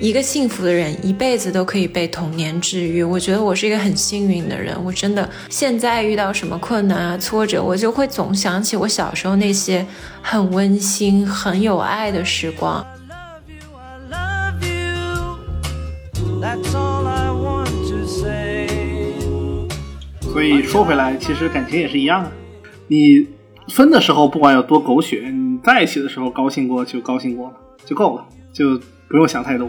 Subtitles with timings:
[0.00, 3.02] 一个幸福的人一辈子都可以被童年治愈。
[3.02, 9.86] 我觉得我是一个很幸运的人，我真的现在遇到什么困难啊、挫折，我就会总想起我小时候那些
[10.22, 12.82] 很温馨、很有爱的时光。
[20.22, 22.32] 所以说回来，其实感情也是一样的。
[22.88, 23.26] 你
[23.68, 28.78] 分的时候不管有多狗血，你在一起的时候高兴过就高兴过了，就够了，就
[29.08, 29.68] 不用想太多。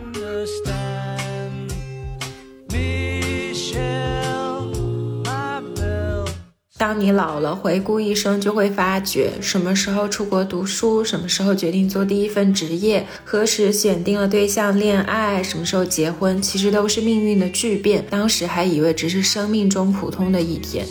[6.78, 18.04] 当你老了，回顾一生，就会发觉什么时候出国读书，什么时候决定做第一份职业，何时选定了对象恋爱，什么时候结婚，其实都是命运的巨变。
[18.10, 20.88] 当时还以为只是生命中普通的一天。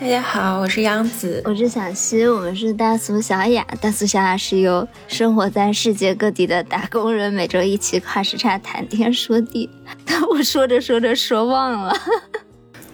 [0.00, 3.66] 大家好，我是杨子，我是小溪，我们是大俗小雅。
[3.80, 9.68] 大俗小雅是由生活在世界各地的打工人每周一起跨时差谈天说地。
[10.06, 11.92] 但我说着说着说忘了。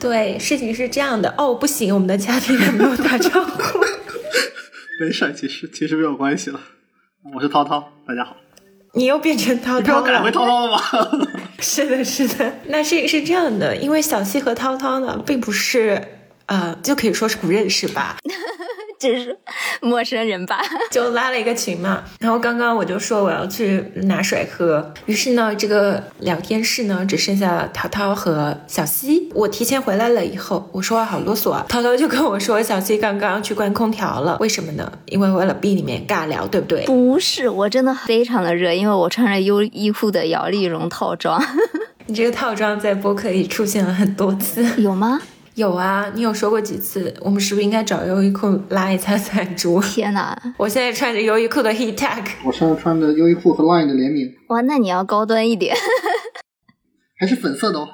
[0.01, 1.33] 对，事情是这样的。
[1.37, 3.81] 哦，不行，我们的嘉宾还没有打招呼。
[4.99, 6.59] 没事，其实其实没有关系了。
[7.35, 8.35] 我是涛涛，大家好。
[8.95, 10.07] 你又变成涛涛了？
[10.07, 10.81] 改回涛涛了吗？
[11.61, 12.55] 是的，是的。
[12.69, 16.03] 那是是这样的，因为小西和涛涛呢，并不是。
[16.47, 18.17] 呃，就可以说是不认识吧，
[19.01, 19.37] 只是
[19.81, 22.03] 陌生人吧， 就拉了一个群嘛。
[22.21, 29.31] 然后刚刚我就说我要去拿水喝，于是呢，这个聊天室呢只剩下涛涛和小西。
[29.35, 31.65] 我提前回来了以后，我说话好啰嗦啊。
[31.69, 34.91] 涛涛就跟我说，小西刚刚去关空调了，为什么呢？
[35.07, 36.85] 因为为了避里面尬聊，对不对？
[36.87, 41.43] 不是，我真的非常的热，因为我穿着优衣库的摇粒绒套装。
[42.07, 45.21] 你这个套装在播客里出现了很多次，有吗？
[45.55, 47.15] 有啊，你有说过几次？
[47.21, 49.81] 我们是不是应该找优衣库拉一下赞助？
[49.95, 50.37] 天哪！
[50.57, 54.35] 我现在穿着优衣库的 Heat Tech，我现在穿着优衣库和 Line 的联名。
[54.49, 55.77] 哇，那你要高端一点，
[57.19, 57.89] 还是粉色的哦。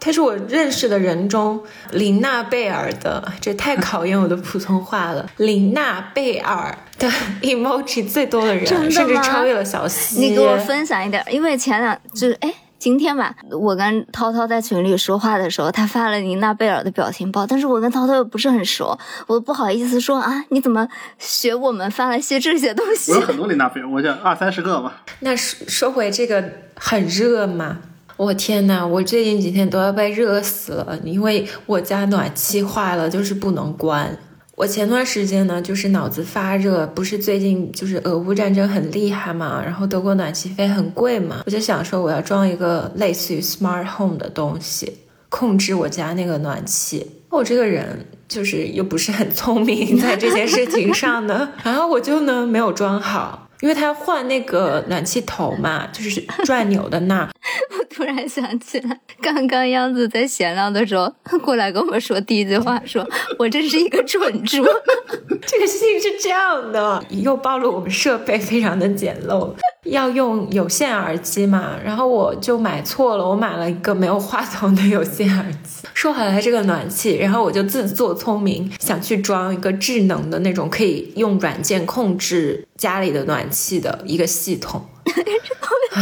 [0.00, 5.28] 他是我认识的人中林娜贝尔的，这太考验我的普通话了。
[5.36, 7.10] 林娜贝尔的
[7.42, 10.20] emoji 最多的人，甚至超越了小西。
[10.20, 12.54] 你给我分享一点，因为前两就是哎。
[12.78, 20.86] 今天吧，我跟涛涛在群里说话的时候，他发了妮娜贝尔的表情包，但是我跟涛涛又不是很熟，我不好意思说啊，你怎么
[21.18, 23.12] 学我们发了些这些东西？
[23.12, 25.02] 我有很多琳娜贝尔，我就二三十个吧。
[25.20, 26.44] 那说说回这个
[26.76, 27.78] 很热嘛，
[28.16, 34.16] 我天呐，我最近几天都要被热死了，因为我家暖气坏了，就是不能关。
[34.56, 44.90] 我前段时间呢，就是脑子发热，不是最近就是俄乌战争很厉害嘛，然后德国暖气费很贵嘛，我就想说我要装一个类似于 smart home 的东西，
[45.28, 47.06] 控制我家那个暖气。
[47.28, 53.42] 我这个人就是又不是很聪明在这件事情上呢，然后我就呢没有装好。
[53.60, 57.26] 因为他要换那个暖气头嘛，就是转钮的那。
[57.96, 61.10] 突然想起来，刚刚央子在闲聊的时候
[61.42, 63.02] 过来跟我说第一句话，说
[63.38, 64.62] 我真是一个蠢猪。
[65.46, 69.50] 这个事情是这样的，又暴露我们设备非常的简陋。
[69.84, 75.86] 要用有线耳机嘛，然后我就买错了，我买了一个没有话筒的有线耳机。
[75.94, 84.84] 说好了这个暖气，然后我就自作聪明想去装一个智能的那种可以用软件控制家里的暖气的一个系统。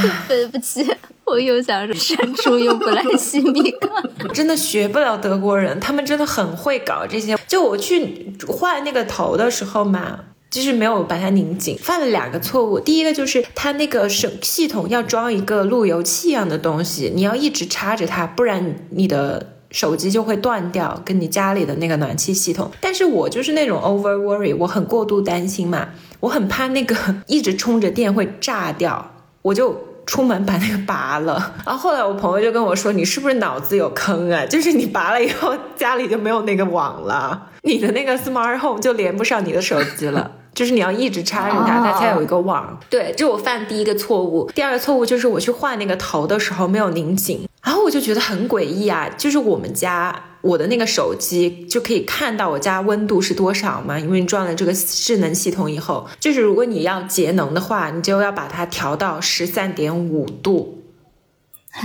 [0.28, 0.86] 对不起，
[1.24, 3.74] 我又想说删除用不来西米
[4.26, 7.36] 我真的学不了德国人，他们真的很会搞这些。
[7.46, 10.20] 就我去换那个头的时候嘛。
[10.50, 12.78] 就是没有把它拧紧，犯了两个错误。
[12.78, 22.70] 第一个就是它那个手系统要装一个路由器一样的东西，你要一直插着它，不然你的手机就会断掉，跟你家里的那个暖气系统。
[22.80, 25.88] 但是我就是那种 over worry，我很过度担心嘛，
[26.20, 26.94] 我很怕那个
[27.26, 29.13] 一直充着电会炸掉，
[29.44, 31.52] 我就出门把那个拔了。
[31.66, 34.46] 然后后来我朋友就跟我说：“你是不是脑子有坑啊？
[34.46, 42.78] 就是你拔了以后，家里就没有那个网了，你的那个 smart home 就连不上你的手机了。”就是你要一直插着它，它才有一个网。
[42.88, 44.48] 对，这我犯第一个错误。
[44.54, 49.10] 第二个错误就是我去换那个头的时候没有拧紧，然后我就觉得很诡异啊。
[49.18, 50.14] 就是我们家
[50.44, 60.82] 我的那个手机就可以看到我家温度是多少嘛，因为你装了这个智能系统以后，就是如果你要节能的话，你就要把它调到十三点五度，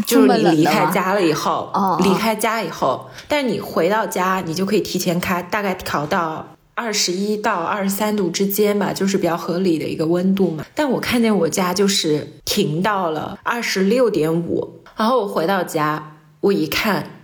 [0.05, 6.45] 就是你离开家了以后，哦离开家以后，但是你回到家，你就可以提前开，大概调到。
[6.75, 10.65] 二十一到二十三度之间吧，就是比较合理的一个温度嘛。
[10.73, 17.18] 但我看见我家就是停到了二十六点五，然后我回到家，我一看，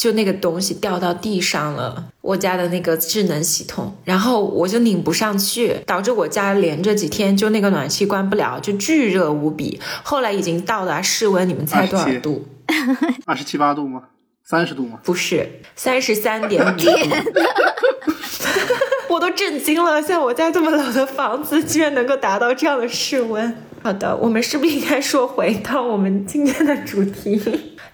[0.00, 9.78] 就那个东西掉到地上了，我家的那个智能系统，然后我就拧不上去，导致我家连着几天就那个暖气关不了，就巨热无比。
[10.02, 12.48] 后来已经到达室温，你们猜多少度？
[13.26, 14.04] 二十七八度吗？
[14.42, 14.98] 三十度吗？
[15.04, 16.86] 不是三十三点五度。
[19.10, 23.54] 我都震惊了，像我家这么老的房子，居然能够达到这样的室温。
[23.82, 27.38] 好的，我们是不是应该说回到我们今天的主题？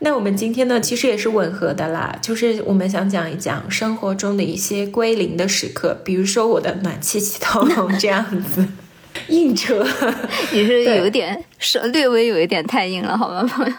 [0.00, 7.66] 那我们今天呢，其实也是吻合的啦，就是我们想讲一讲生活中的一些归零的时刻，比如说我的暖气系统
[7.98, 8.66] 这样子，
[9.28, 9.87] 硬扯。
[10.52, 13.72] 也是有点是略微有一点太硬了，好吗，朋友？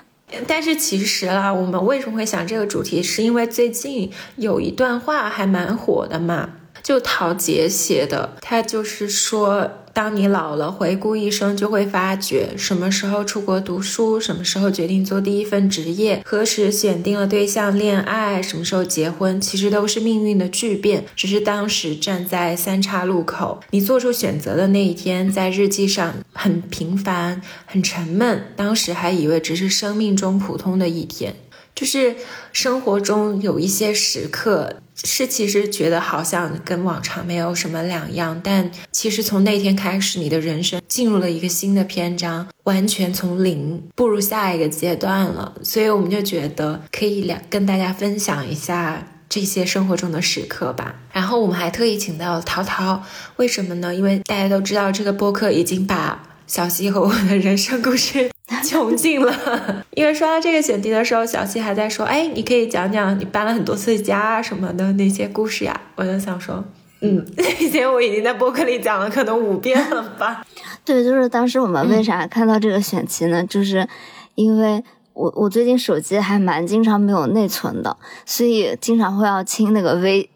[0.46, 6.50] 但是其实啦，我们为什么会想这个主题，是因为最近有一段话还蛮火的嘛，
[6.84, 31.36] 就陶杰写的，他就是说，当你老了，回顾一生，就会发觉什么时候出国读书，什么时候决定做第一份职业，何时选定了对象恋爱，什么时候结婚，其实都是命运的巨变，只是当时站在三岔路口，你做出选择的那一天，在日记上很平凡、很沉闷，当时还以为只是生命中普通的一天。
[31.74, 32.16] 就是
[32.54, 45.54] 生活中有一些时刻，是其实觉得好像跟往常没有什么两样，但其实从那天开始，你的人生进入了一个新的篇章，完全从零步入下一个阶段了。
[45.64, 50.96] 所以我们就觉得可以两跟大家分享一下这些生活中的时刻吧。
[51.14, 53.04] 然后我们还特意请到了涛涛，
[53.36, 53.94] 为什么呢？
[53.94, 58.32] 因为大家都知道这个播客已经把小溪和我的人生故事
[58.64, 59.86] 穷尽了。
[59.92, 66.64] 因为刷到这个选题的时候，小七还在说：“哎，你可以讲讲你搬了很多次家啊什么的那些故事呀。”我就想说。
[67.02, 70.44] 嗯， 那些我已经在播客里讲了，可能五遍了吧。
[70.84, 73.46] 对，就是当时我们为啥看到这个选题呢？
[73.46, 73.88] 就是
[74.34, 74.84] 因为
[75.14, 80.28] 我我最近手机还蛮经常没有内存的，所以经常会要清那个微。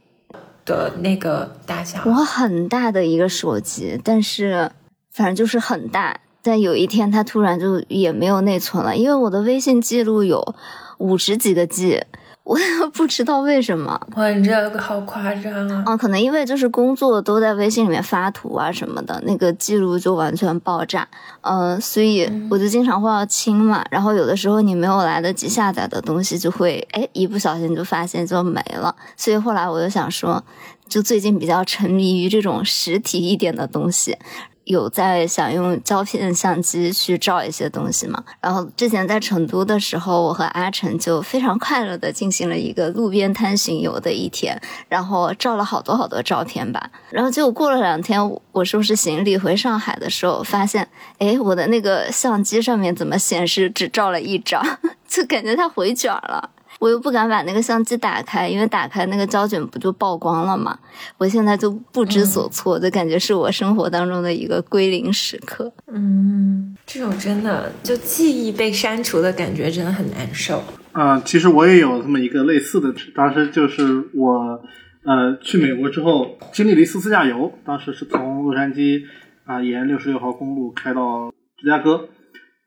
[0.64, 4.72] 的那个大小，我很大的一个手机，但是
[5.12, 6.20] 反正就是很大。
[6.44, 10.56] 但有一天它突然就也没有内存了，因为我的微信记录有
[10.98, 12.04] 五十几个 G，
[12.44, 14.00] 我也不知道为什么。
[14.16, 15.84] 哇，你这个好夸张啊！
[15.86, 21.08] 嗯，可能因为就是工作都在微信里面发图啊什么的，那个记录就完全爆炸。
[21.42, 28.96] 呃，所以我就经常会要清嘛，然后有的时候你没有来得及下载的东西，就会哎一不小心就发现就没了。
[29.16, 30.44] 所以后来我就想说，
[30.90, 34.18] 就最近比较沉迷于这种实体一点的东西。
[34.66, 38.24] 有在想用胶片相机去照一些东西嘛？
[38.40, 46.92] 然后之前在成都的时候，我和阿成就非常快乐的进行了一个路边摊巡游的一天，然后照了好多好多照片吧。
[47.10, 48.22] 然后结果过了两天，
[48.52, 50.88] 我收拾行李回上海的时候，发现，
[51.18, 54.64] 哎，我的那个相机上面怎么显示只照了一张，
[55.08, 56.52] 就感觉它回卷了。
[56.82, 60.76] 我又不敢把那个相机打开，因为打开那个胶卷不就曝光了吗？
[61.20, 65.72] 我现在就不知所措，就感觉是我生活当中的一个归零时刻。
[65.94, 70.64] 嗯，这种真的就记忆被删除的感觉真的很难受。
[70.92, 73.84] 啊、其实我也有这么一个类似的，当时就是
[74.16, 74.60] 我
[75.06, 79.04] 呃去美国之后经历了一次自驾游，当时是从洛杉矶
[79.46, 82.10] 啊、沿六十六号公路开到芝加哥。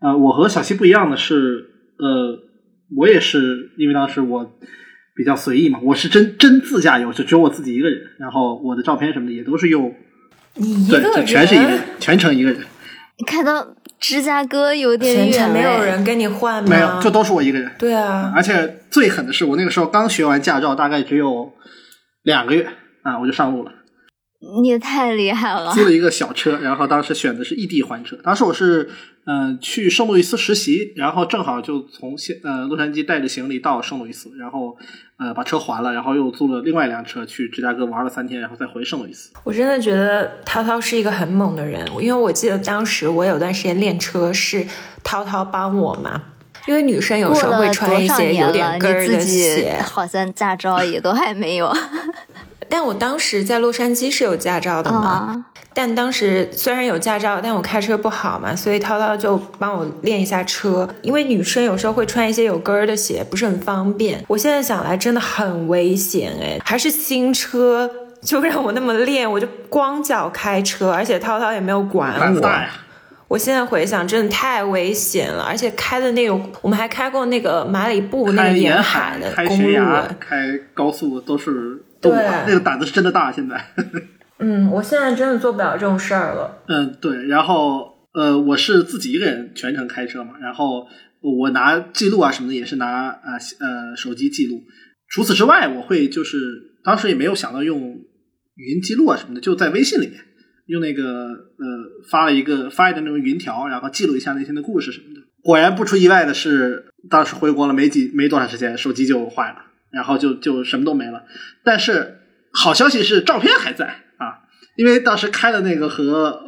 [0.00, 1.66] 呃，我和小西不一样的是，
[1.98, 2.38] 呃，
[2.96, 4.58] 我也是因为当时我
[5.14, 9.94] 比较随意嘛，我是真真自驾游，就只有我自己一个人，然后我的照片什么的也都是用
[10.56, 12.60] 一个就全是一个人，全程一个人，
[13.18, 15.82] 你开到芝加哥有点远，全程没有。
[15.82, 16.68] 人跟你换吗？
[16.70, 17.70] 没有，就都是我一个人。
[17.78, 21.52] 对啊，而且最狠的是，我那个时候刚学完驾照，大概只有
[22.22, 22.66] 两个月
[23.02, 23.72] 啊，我就上路了，
[24.60, 25.72] 你也太厉害了！
[25.72, 28.16] 租了一个小车，然后当时选的是异地还车。
[28.22, 28.90] 当时我是
[29.26, 34.76] 嗯、呃去圣路易斯实习，然后正好就从现呃洛杉矶带着行李到圣路易斯，然后
[35.18, 39.30] 呃把车还了，然后又租了另外一辆车去芝加哥玩了三天，然后再回圣路易斯。
[39.44, 44.66] 我真的觉得涛涛是一个很猛的人，因为我记得当时我有段时间练车是
[45.02, 46.22] 涛涛帮我嘛，
[46.66, 51.72] 因为女生有时候会穿一些有点跟儿的鞋，好像驾照也都还没有
[52.68, 55.46] 但我当时在洛杉矶是有驾照的嘛，啊。
[55.76, 60.88] 但当时虽然有驾照，但我开车不好嘛，所以涛涛就帮我练一下车。
[61.02, 64.24] 因为女生有时候会穿一些有跟儿的鞋，不是很方便。
[64.28, 67.90] 我现在想来真的很危险哎，还是新车
[68.20, 72.50] 就让我那么练，我就光脚开车，而且涛涛也没有管我。
[73.26, 80.36] 我现在回想，真的太危险了，而且开的那种，我们还开过那个马里布那个沿海海的开公路悬崖哎，开
[80.72, 81.82] 高速都是
[82.12, 83.32] 那个胆子是真的大。
[83.32, 83.64] 现在，
[84.38, 86.62] 嗯，我现在真的做不了这种事儿了。
[86.68, 90.86] 嗯，对，然后呃，我是自己一个人全程开车嘛，然后
[91.20, 94.62] 我拿记录啊什么的也是拿啊呃手机记录，
[95.08, 96.38] 除此之外，我会就是
[96.84, 97.80] 当时也没有想到用
[98.56, 100.20] 语音记录啊什么的，就在微信里面
[100.66, 101.66] 用那个呃
[102.10, 105.20] 发了一个发一个那种云条，然后记录一下那天的故事什么的。
[105.42, 109.56] 果然不出意外的是，当时回国了没几没多长时间，手机就坏了，
[109.94, 111.24] 然后就就什么都没了。
[111.62, 112.18] 但是
[112.52, 113.86] 好消息是照片还在
[114.18, 114.44] 啊，
[114.76, 116.42] 因为当时开了那个和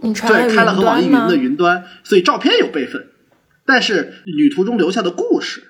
[0.00, 3.06] 对开了和网易云的云端，所以照片有备份，
[3.64, 5.60] 但是旅途中留下的故事，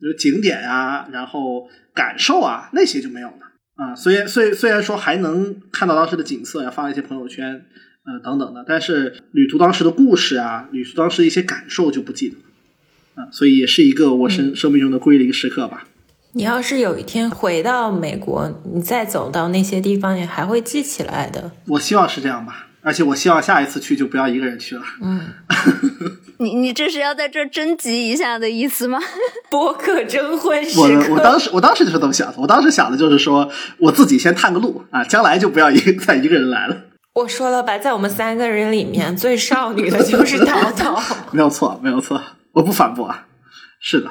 [0.00, 3.94] 比如景点啊，然后感受啊那些就没有了啊。
[3.94, 7.66] 虽然虽虽然说还能看到当时的景色呀、发了一些朋友圈，
[8.04, 12.42] 呃等等的，但是旅途当时的故事啊，旅途当时的一些感受就不记得了。
[13.14, 15.86] 啊，所以也是一个我生生命中的归零时刻吧。
[16.34, 21.50] 你要是有一天回到美国，你再走到那些地方，你还会记起来的。
[21.68, 24.82] 我希望是这样吧，而且我希望下一次去就不要一个人去了。
[25.02, 25.20] 嗯，
[26.40, 28.98] 你你这是要在这征集一下的意思吗？
[29.50, 31.12] 博客征婚时我刻。
[31.14, 36.76] 我当时我当时就是这么想的，我当时想的就是说我自己先探个路啊，将来就不要一再一个人来了。
[37.14, 40.98] 我说了吧，在我们三个人里面，最少女的就是淘淘。
[41.30, 42.18] 没有错，没有错，
[42.52, 43.26] 我不反驳啊。
[43.78, 44.10] 是的，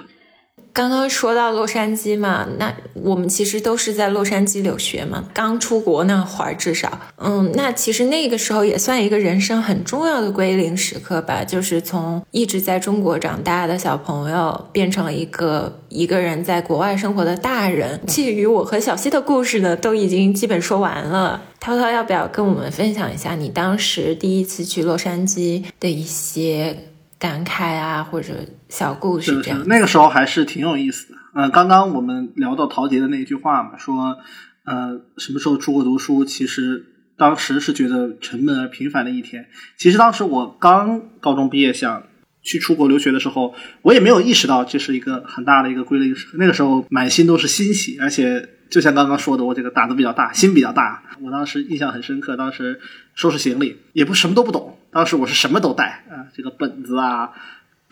[0.73, 17.99] 刚刚说到洛杉矶嘛，那我们其实都是在洛杉矶留学嘛，刚出国那会儿至少，嗯，那其实那个时候也算一个人生很重要的归零时刻吧，就是从一直在中国长大的小朋友变成了一个一个人在国外生活的大人。
[18.07, 21.41] 至于我和小溪的故事呢，都已经基本说完了。
[21.59, 26.75] 涛涛要不要跟我们分享一下你当时第一次去洛杉矶的一些
[27.21, 28.33] 感慨啊，或者
[28.67, 29.63] 小故事这样，？
[29.67, 31.19] 那个时候还是挺有意思的。
[31.35, 34.17] 呃，刚刚我们聊到陶杰的那句话嘛，说
[34.65, 36.83] 呃什么时候出国读书，其实
[37.15, 39.45] 当时是觉得沉闷而平凡的一天。
[39.77, 42.01] 其实当时我刚高中毕业想
[42.41, 46.39] 去出国留学的时候，我也没有意识到这是一个很大的一个归零时刻。
[46.39, 51.03] 那个时候满心都是欣喜，而且就像刚刚说的，我这个胆子比较大，心比较大。
[51.21, 52.79] 我当时印象很深刻，当时
[53.13, 57.31] 收拾行李也不什么都不懂，当时我是什么都带啊，这个本子啊。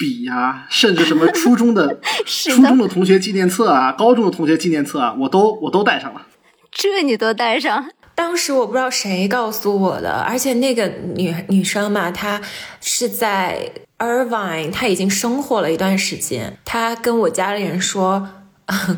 [0.02, 6.26] 笔呀、甚至什么初中的 的初中，的同学纪念册啊，高中的同学纪念册啊，我都我都带上了。
[6.72, 10.88] 这你都带上，当时我不知道谁告诉我的，而且那个
[11.18, 12.40] 女女生嘛，她
[12.80, 16.58] 是在 Irvine，她已经生活了一段时间。
[16.64, 18.26] 她跟我家里人说，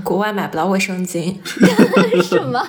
[0.03, 1.35] 国外买不到卫生巾。
[2.21, 2.63] 什么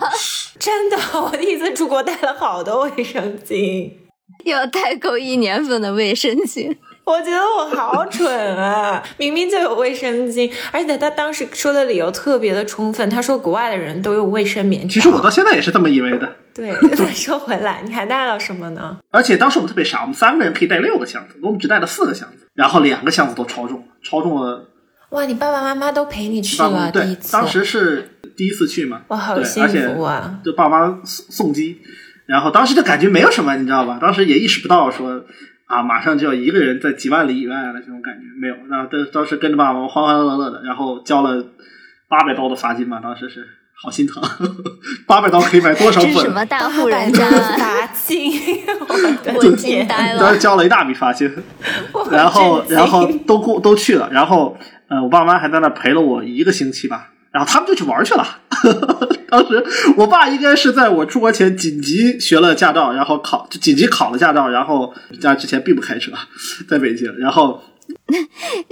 [0.58, 3.92] 真的，我第一次出国带了好多卫生巾。
[4.44, 6.76] 要代购一年份的卫生巾？
[7.04, 9.02] 我觉得我好蠢啊！
[9.18, 13.10] 明明就有卫生巾，而且他当时说的理由特别的充分。
[13.10, 14.88] 他说国外的人都用卫生棉条。
[14.88, 16.36] 其实我到现在也是这么以为的。
[16.54, 18.96] 对， 再说回来，你还带了什么呢？
[19.10, 24.68] 而且当时我们特别傻，我们三个人可以带六个箱子，我们只带了四个箱子，然后两个箱子都超重，超重了。
[25.10, 27.32] 哇，你爸爸妈妈都陪你去了，第一对，次。
[27.32, 30.38] 当时是第一次去嘛，哇，好，幸福啊！
[30.44, 31.80] 就爸妈送送机，
[32.26, 33.98] 然后当时就感觉没有什么，你知道吧？
[34.00, 35.24] 当时也意识不到说
[35.66, 38.54] 啊，马上就要一个人在几万里以外了，这种感觉没有。
[38.70, 41.44] 然后当当时跟着爸爸欢欢乐乐的，然后交了
[42.08, 44.22] 八百刀的罚金嘛，当时是好心疼，
[45.06, 46.30] 八百刀可以买多少这是什？
[46.30, 47.28] 么大户人家？
[47.56, 48.32] 罚金，
[49.34, 49.88] 我惊天！
[49.88, 50.20] 呆了。
[50.20, 51.30] 当时交了一大笔罚金，
[52.10, 54.56] 然后然后都过都去了，然后
[54.88, 58.26] 呃，我爸妈还在那陪了我一个星期吧，然后他们就去玩去了。
[59.30, 59.64] 当时
[59.96, 66.12] 我爸应该是在我出国前紧急学了驾照，然后考就紧急考了驾照，然后家之前并不开车，
[66.68, 67.62] 在北京，然后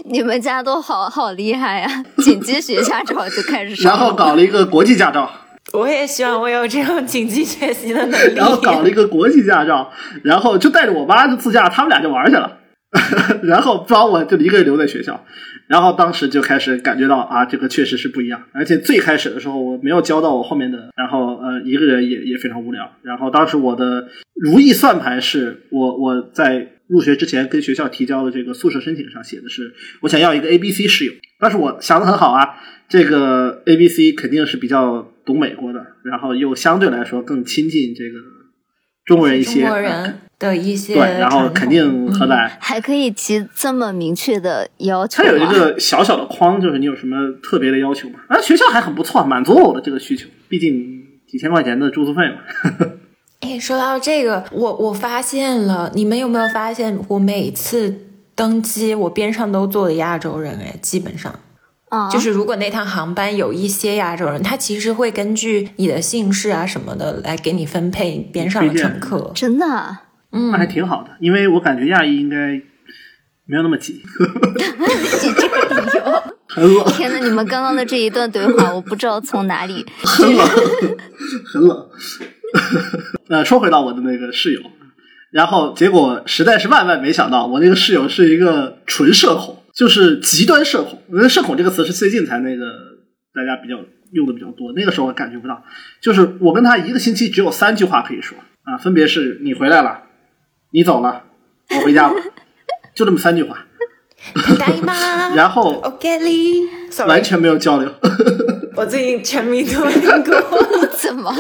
[0.05, 4.13] 你们家都好好厉害呀、紧急学驾照就开始然后。
[4.15, 5.31] 搞了一个国际驾照，
[5.73, 8.35] 我也希望我有这种紧急学习的能力。
[8.35, 9.91] 然后搞了一个国际驾照，
[10.23, 12.59] 然后就带着我妈就自驾，他们俩就玩去了，
[13.45, 15.25] 然后把我就一个人留在学校，
[15.69, 32.57] 然后当时就开始感觉到啊，这个确实是不一样，而且最开始的时候我没有教到我后面的，然后呃一个人也也非常无聊，然后当时我的如意算盘是我我在入学之前跟学校提交的这个宿舍申请上写的是我想要一个 A B C 室友，但是我想的很好啊，
[32.89, 38.19] 这个 A B C 肯定是比较懂美国的，然后又相对来说更亲近这个
[39.11, 42.49] 中国人一些，中国人的一些对，然后肯定荷兰。
[42.61, 45.47] 还可以提这么明确的要求它有一？
[45.49, 48.21] 个小小的框，就是你有什么特别的要求吗？
[48.29, 50.29] 啊，学校还很不错，满足了我的这个需求。
[50.49, 52.37] 毕竟几千块钱的住宿费嘛。
[53.43, 57.93] 哎，说到这个，我我发现了，你们有没有发现，我每次
[58.37, 61.35] 登机，我边上都坐的亚洲人，哎，基本上
[61.91, 69.31] 啊，就是如果那趟航班有一些亚洲人，他其实会根据你的姓氏啊什么的来给你分配边上的乘客。
[69.35, 72.37] 真的啊嗯那，还挺好的，因为我感觉亚裔应该
[73.47, 74.01] 没有那么挤。
[75.19, 79.85] 挤这个理由，很冷，天呐，你们刚刚的这一段对话，我不知道从哪里。
[80.05, 80.47] 很冷，
[81.53, 81.89] 很冷。
[83.29, 84.61] 呃，说回到我的那个室友，
[85.31, 91.03] 然后结果实在是万万没想到，我那个室友是一个纯社恐，就是极端社恐。
[91.13, 92.65] 因为社恐这个词是最近才那个
[93.35, 93.77] 大家比较
[94.13, 95.63] 用的比较多，那个时候我感觉不到。
[96.01, 100.03] 就是我跟他一个星期只有三句话可以说啊，分别是你回来了，
[100.73, 101.25] 你走了，
[101.77, 102.15] 我回家了，
[102.95, 103.67] 就这么三句话。
[105.35, 107.91] 然后 OK 哩，sorry，完全没有交流。
[108.77, 111.39] 我最近沉迷多邻国，怎么了？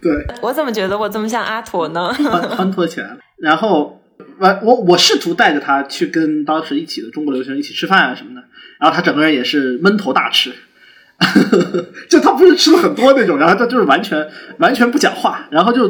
[0.00, 2.10] 对，我怎么觉得我这么像阿驼呢？
[2.14, 3.18] 欢欢脱起来了。
[3.36, 3.99] 然后
[4.38, 8.44] 完，我我试图带着他去跟当时一起的中国留学生一起吃饭啊什么的，
[8.78, 10.52] 然后他整个人也是闷头大吃，
[12.08, 15.88] 就他不是吃了很多那种，然后他就是完全完全不讲话，然后就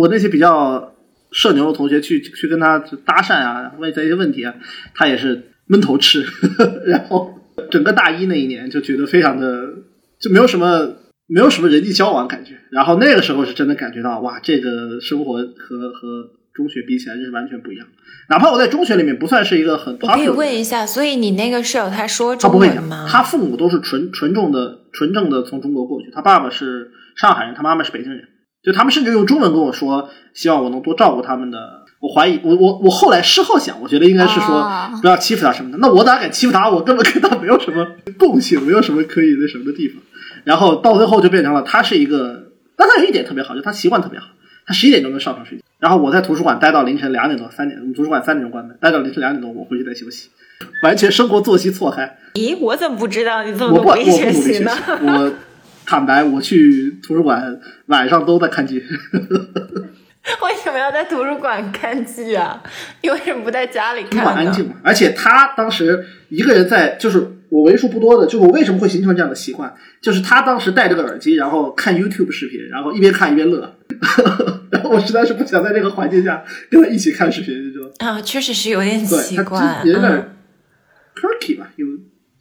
[0.00, 0.94] 我那些比较
[1.30, 4.54] 社牛的同学去去跟他搭讪啊，问他一些问题啊，
[4.94, 6.24] 他也是闷头吃，
[6.86, 7.34] 然后
[7.70, 9.68] 整个大一那一年就觉得非常的
[10.18, 10.96] 就没有什么
[11.26, 17.86] 没有什么人际交往感觉，然后那个时候是真的感觉到哇，这个生活和和中学比起来就是完全不一样。
[18.28, 23.06] 哪怕我在中学里面不算是一个很我可以问一下，所以你那个室友他说中他不会讲，文吗？
[23.08, 28.24] 他父母都是纯纯正的纯正的从中国过去，他爸爸是上海人，他妈妈是北京人，
[28.62, 31.86] 就他们甚至用中文跟我说，希望我能多照顾他们的。
[32.00, 35.78] 我怀疑，我我我后来事后想，我觉得应该是说啊不要欺负他什么的。
[35.78, 36.70] 那我哪敢欺负他？
[36.70, 37.84] 我根本跟他没有什么
[38.16, 40.00] 共性，没有什么可以那什么的地方。
[40.44, 44.28] 然后到最后就变成了他是一个，但他有一点特别好，就他习惯特别好，
[44.68, 45.64] 他十一点钟就上床睡觉。
[45.78, 50.28] 然后我在图书馆待到凌晨两点多、三点，我们图书馆三点钟关门，待到凌晨两点多，我回去再休息，
[50.82, 52.18] 完全生活作息错开。
[52.34, 55.32] 咦，我怎么不知道你这么我不，我努不努力力学习我
[55.86, 58.84] 坦白，我去图书馆晚上都在看剧。
[60.42, 62.62] 为什么要在图书馆看剧啊？
[63.02, 64.22] 你为什么不在家里看呢？
[64.24, 73.74] 馆安静嘛，而且他当时一个人在，就是我为数不多的，就是我为什么会形成这样的习惯，就是他当时戴着个耳机，然后看 YouTube 视频，然后一边看一边乐，
[74.70, 77.92] 然后我实在是不想在这个环境下跟他一起看视频，你知道吗？
[78.18, 80.36] 啊，确实是有点对，他奇怪，就有点
[81.14, 81.86] quirky 吧，有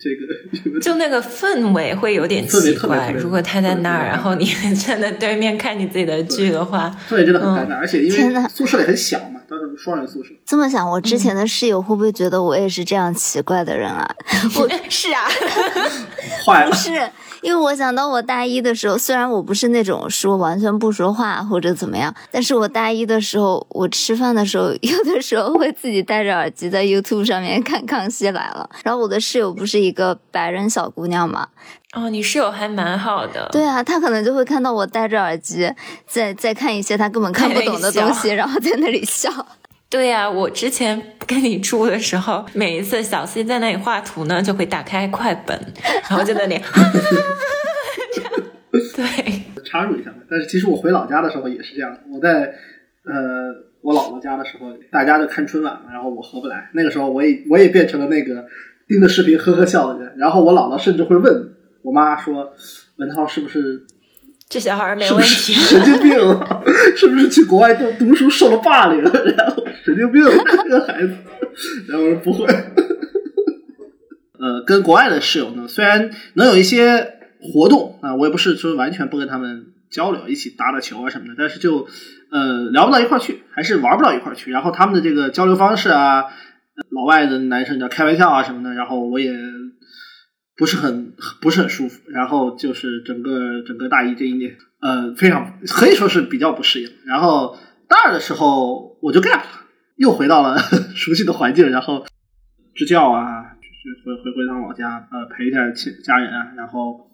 [0.08, 2.60] 这个就那个氛围会有点奇怪。
[2.60, 14.08] 特别特别如果他在那儿，然后你 站在对面看你自己的剧的话，氛围真的很尴尬，而且因天呐为宿舍里很小嘛，当时双人宿舍，这么想，我之前的室友会不会觉得我也是这样奇怪的人啊？
[14.60, 15.24] 我 是啊，
[16.46, 16.76] 坏了不。
[16.76, 16.92] 是，
[17.48, 28.70] 因为我想到我大一的时候，虽然我不是那种说完全不说话或者怎么样，但是我大一的时候，我吃饭的时候， 有的时候会自己戴着耳机在 YouTube 上面看《康熙来了》。
[28.84, 31.48] 然后我的室友不是一个白人小姑娘嘛，
[31.94, 33.48] 哦，你室友还蛮好的。
[33.54, 35.74] 对啊，她可能就会看到我戴着耳机
[36.06, 39.32] 在在看一些她根本看不懂的东西，然后在那里笑。
[39.90, 45.58] 对呀、我之前跟你住的时候，每一次小 C 在那里画图呢，就会打开快本，
[46.10, 46.62] 然后就在那里，
[48.14, 48.32] 这样
[48.96, 50.14] 对，插入一下。
[50.30, 51.98] 但是其实我回老家的时候也是这样。
[52.12, 52.54] 我在
[53.06, 53.14] 呃
[53.82, 56.70] 我姥姥家的时候，大家就看春晚嘛，然后我合不来。
[56.74, 58.46] 那个时候我也我也变成了那个
[58.90, 60.18] 盯着视频呵呵笑的人。
[60.18, 62.52] 然后我姥姥甚至会问我妈说
[63.00, 63.86] ：“文涛是不是
[64.50, 65.60] 这小孩没是不问是题。
[65.60, 66.62] 神经病啊？
[66.96, 69.02] 是不是去国外读读书受了霸凌？
[69.02, 70.24] 然后神经病
[70.64, 71.14] 这个孩子。”
[71.90, 72.46] 然后我说不会。
[74.40, 81.88] 呃，跟国外的室友呢，虽然能有一些活动啊、我也不是说完全不跟他们交流，一起打打球啊什么的，但是就
[82.32, 84.52] 呃聊不到一块儿去，还是玩不到一块儿去。
[84.52, 89.32] 然后他们的这个交流方式啊，呃老外的男生叫开玩笑啊什么的，然后我也
[90.58, 92.02] 不是很不是很舒服。
[92.10, 96.90] 然后就是整个整个大一这一年，呃，非常可以说是比较不适应。
[97.06, 99.44] 然后大二的时候我就 gap，
[99.96, 100.58] 又回到了
[100.96, 102.06] 熟悉的环境，然后
[102.76, 106.52] 支教啊，就是回回回趟老家，呃，陪一下亲家人啊。
[106.58, 107.12] 然后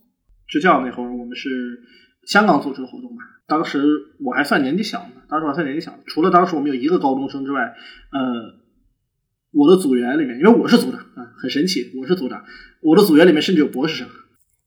[0.47, 1.79] 支教那会儿我们是
[2.25, 3.83] 香港组织的活动嘛，当时
[4.19, 7.61] 我还算年纪小呢，当时我还算年纪小，除了当时我们有一个高中生之外，
[8.11, 8.62] 呃，
[9.53, 12.43] 我的组员里面，因为我是组长啊、很神奇，我是组长，
[12.81, 14.07] 我的组员里面甚至有博士生。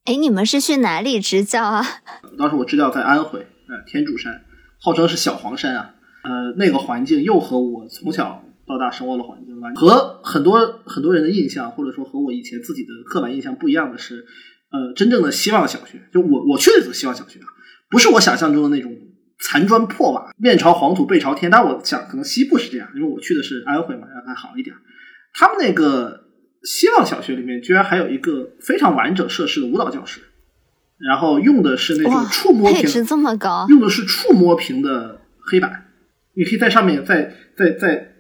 [0.05, 1.85] 哎，你们是去哪里支教啊？
[2.39, 4.45] 当时我支教在安徽，呃，天柱山，
[4.81, 5.95] 号称是小黄山啊。
[6.23, 14.25] 呃，那个环境又和我从小到大生活的环境完，和很多很多人的印象，或者说和我以前自己的刻板印象不一样的是，
[14.71, 17.47] 呃，真正的希望小学，就我我去的这个希望小学啊，
[17.91, 18.93] 不是我想象中的那种
[19.39, 21.51] 残砖破瓦、面朝黄土背朝天。
[21.51, 24.75] 但我想，可能西部是这样，因为我去的是安徽嘛，要还好一点。
[25.33, 26.25] 他们那个
[26.63, 30.21] 希望小学里面居然还有一个非常完整设施的舞蹈教室，
[30.99, 35.85] 然后用的是那种触摸屏，这么高，用的是触摸屏的黑板，
[36.35, 38.13] 你可以在上面在在在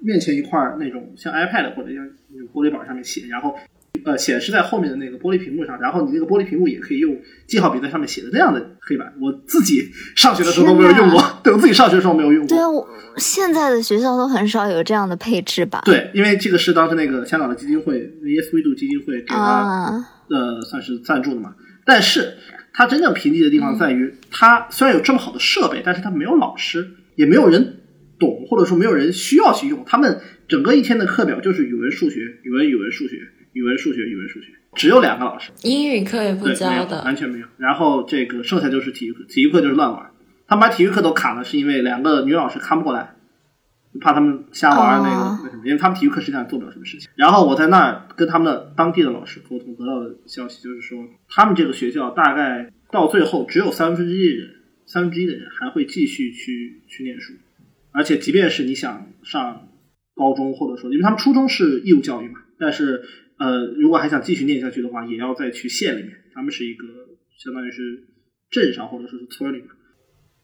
[0.00, 2.04] 面前一块那种像 iPad 或者像
[2.52, 3.56] 玻璃板上面写，然后
[4.04, 9.12] 呃显示在后面的那个玻璃屏幕上，然后你那个玻璃屏幕也可以用记号笔在上面写的那样的黑板。
[9.20, 12.48] 我自己上学的时候都没有用过， 对我自己上学的时候没有用过。
[12.48, 12.86] 对啊，我
[13.16, 15.82] 现在的学校都很少有这样的配置吧？
[15.84, 21.54] 对，因为这个是当时那个香港的基金会 VS 维度基金会给他、啊，呃算是赞助的嘛。
[21.86, 22.34] 但是
[22.72, 27.80] 它真正贫瘠的地方在于，它虽然有这么好的设备，但是它没有老师，也没有人
[28.18, 29.84] 懂，或者说没有人需要去用。
[29.86, 33.18] 他们整个一天的课表就是语文、数学、语文、语文、数学、
[33.54, 37.46] 语文、数学、语文、数学，只有两个老师，英语课也不教的，完全没有。
[37.56, 40.10] 然后这个剩下就是体育课，体育课就是乱玩。
[40.46, 43.16] 他们把体育课都砍了，是因为两个女老师看不过来，
[44.00, 47.08] 怕他们瞎玩那个、哦那什么，因为他们体育课实际上做不了什么事情。
[47.14, 54.50] 然后我在那儿跟他们的当地的老师沟通，得到的消息就是说，他们这个学校大概到最后只有三分之一的人，
[54.86, 57.32] 三分之一的人还会继续去去念书，
[57.92, 59.68] 而且即便是你想上
[60.14, 63.02] 高中，或者说因为他们初中是义务教育嘛，但是
[63.38, 66.86] 呃，如果还想继续念下去的话，也要再去县里面，他们是一个
[67.38, 68.04] 相当于是
[68.50, 69.66] 镇上或者说是村里面。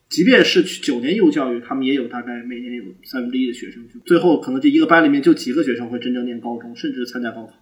[0.09, 7.53] 即便是去九年义务教育，他们也有大概每年有三分之一的学生，最后可能这一个班里面就几个学生会真正念高中，甚至参加高考。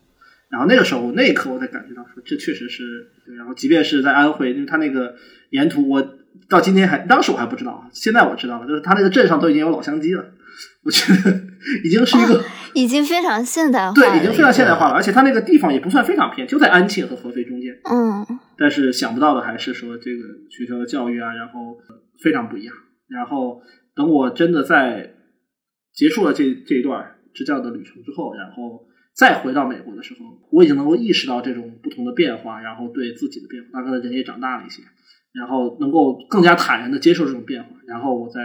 [0.50, 3.12] 然后那个时候那一刻我才感觉到说，这确实是。
[3.28, 5.16] 对然后即便是在安徽，因为他那个
[5.52, 6.18] 沿途，我
[6.50, 10.34] 到今天还当时我还不知道，现在我知道了，就是他那个镇上都已经有老乡机了。
[10.82, 11.44] 我觉得
[11.84, 12.44] 已经是一个、
[12.74, 17.74] 已经非常现代化了，对，已经非常现代化了，而且它那个地方也不算非常偏，就在安庆和合肥中间。
[17.84, 18.26] 嗯，
[18.58, 21.78] 但是想不到的还是说这个学校的教育啊，然后
[22.24, 22.74] 非常不一样。
[23.08, 23.62] 然后
[23.96, 25.14] 等我真的在
[25.94, 30.20] 结束了这这一段支教的旅程之后，然后再回到美国的时候，
[30.52, 34.84] 我已经能够意识到这种不同的变化，然后对自己的变化，大概人也长大了一些，
[35.34, 37.70] 然后能够更加坦然的接受这种变化。
[37.88, 38.40] 然后我在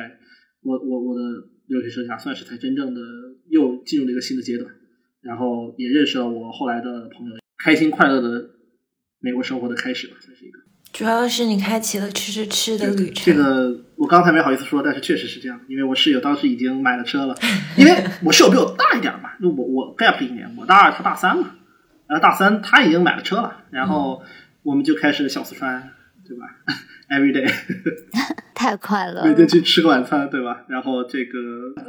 [0.63, 1.21] 我我我的
[1.67, 3.01] 留学生涯算是才真正的
[3.49, 4.71] 又进入了一个新的阶段，
[5.23, 8.51] 然后也认识了我后来的朋友，开心快乐的
[9.21, 10.59] 美国生活的开始吧，算是一个。
[10.93, 13.25] 主要是你开启了吃吃吃的旅程。
[13.25, 17.35] 这个我刚才没好意思说，但是确实是这样，因为我室友当时已经买了车了，
[17.77, 21.57] 因为我室友比我大一点嘛，就我我 gap 一年，我大二他大三嘛，
[22.07, 24.23] 然后大三他已经买了车了，然后
[24.63, 25.91] 我们就开始小四川，
[26.27, 26.47] 对吧
[27.11, 27.53] ？Every day
[28.55, 29.47] 太快乐了每天。
[29.47, 30.65] 去吃个晚餐，对吧？
[30.69, 31.39] 然后这个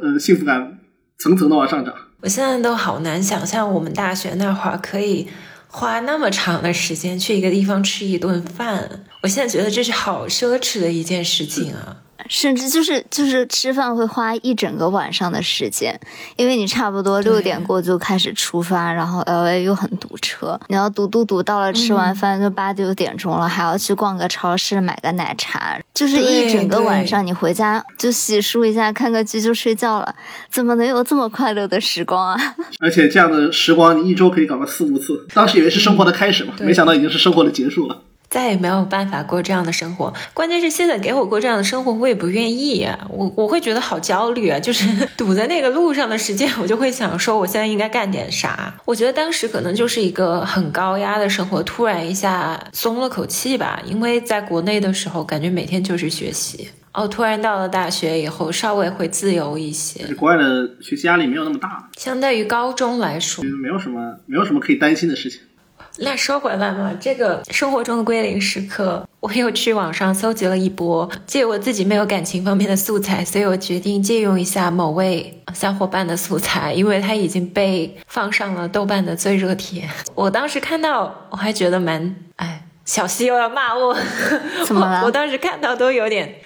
[0.02, 0.78] 呃幸福感
[1.18, 1.94] 层层的往上涨。
[2.20, 5.28] 我现在都好难想象，我们大学那会儿可以
[5.68, 9.04] 花那么长的时间去一个地方吃一顿饭。
[9.22, 12.02] 我现在觉得这是好奢侈的一件事情啊！
[12.28, 15.98] 甚至就是就是吃饭会花一整个晚上的时间，
[16.36, 30.14] 因为你差不多六点过就开始出发，然后 L A 又很堵车，你要堵堵堵到了吃完饭就八九点钟了，还要去逛个超市买个奶茶，就是一整个晚上，你回家就洗漱一下，看个剧就睡觉了，
[30.50, 32.56] 怎么能有这么快乐的时光啊？
[32.80, 35.26] 而且这样的时光，你一周可以搞个四五次。
[35.34, 38.02] 当时以为是生活的开始嘛，对没想到已经是生活的结束了。
[38.36, 40.12] 再也没有办法过这样的生活。
[40.34, 44.60] 关键是现在给我过这样的生活，我也不愿意呀、我我会觉得好焦虑啊！
[44.60, 48.74] 就是 堵在那个路上的时间，我就会想说，我现在应该干点啥？
[48.84, 53.80] 我觉得当时可能就是一个很高压的生活，突然一下松了口气吧。
[53.86, 56.68] 因为在国内的时候，感觉每天就是学习。
[56.92, 65.40] 哦，突然到了大学以后，稍微会自由一些，国外的学习压力没有那么大，相对于高中来说没有什么没有什么可以担心的事情。
[65.98, 79.88] 那说回来嘛，这个生活中的归零时刻，我又去网上搜集了一波，借我自己没有感情方面的素材，所以我决定借用一下某位小伙伴的素材，因为他已经被放上了豆瓣的最热帖。
[80.14, 82.14] 我当时看到，我还觉得蛮……
[82.36, 83.96] 哎，小西又要骂我，
[84.64, 85.06] 怎么了我？
[85.08, 86.36] 我当时看到都有点，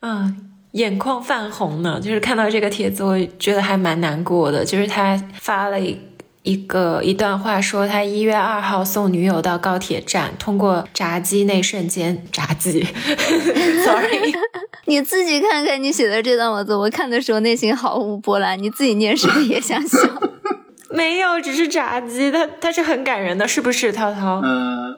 [0.00, 0.44] 嗯。
[0.72, 4.62] 眼眶泛红呢，就是看到这个帖子，我觉得还蛮难过的。
[4.62, 5.98] 就是他发了一
[6.48, 12.80] 一个一段话，说他一月二号送女友到高铁站，通过闸机那瞬间，闸机，
[13.84, 14.32] sorry，
[14.86, 19.98] 你自己看看你写的这段文字，我看的时候内心毫无波澜，你自己念是不是也想笑？
[20.88, 23.92] 没有，只是闸机，他他是很感人的，是不是？
[23.92, 24.96] 涛涛，呃，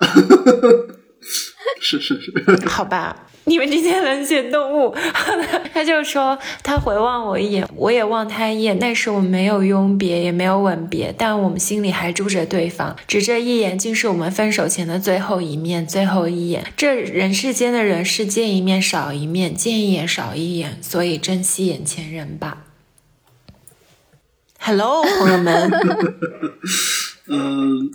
[1.81, 2.33] 是是是，
[2.69, 3.17] 好吧。
[3.45, 4.95] 你们这些冷血动物，
[5.73, 8.79] 他就说他回望我一眼，我也望他一眼。
[8.79, 12.95] 那时我们没有拥别，也没有吻别，但我们心里还住着对方。
[13.09, 16.65] 只这一眼，竟是我们分手前的最后一面，最后一眼。
[16.77, 22.65] 这人世间的人是见一面少一面，见一眼少一眼，所以珍惜眼前人吧。
[24.61, 25.71] Hello，朋友们，
[27.29, 27.91] 嗯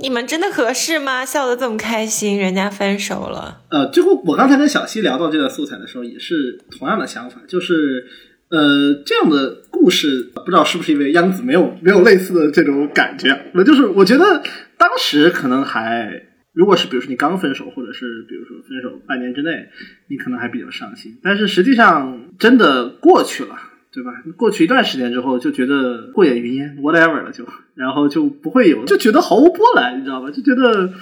[0.00, 1.26] 你们真的合适吗？
[1.26, 3.60] 笑得这么开心，人家分手了。
[3.70, 8.06] 呃，最后我刚才跟小西聊到这段素材的时候，也是同样的想法，就是
[8.50, 14.42] 呃，这样的故事不知道是不是因为央子没有没有类似的这种感觉，我就是我觉得
[14.78, 16.10] 当时可能还，
[16.54, 19.68] 如果是比如说你刚分手，或者是比如说分手半年之内，
[20.08, 23.54] 你可能还比较伤心，但是实际上真的过去了，
[23.92, 24.10] 对吧？
[24.36, 30.30] 过去一段时间之后，就觉得过眼云烟，whatever 了就，然后就不会有，就觉得毫无波澜，你知道吧？
[30.30, 30.92] 就觉得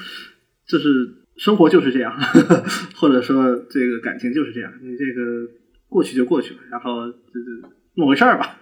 [0.67, 2.19] 就是生活就是这样，
[2.97, 5.49] 或者说这个感情就是这样，你这个。
[5.91, 7.63] 过去就过去了，然后就是
[7.95, 8.59] 那么回事儿吧。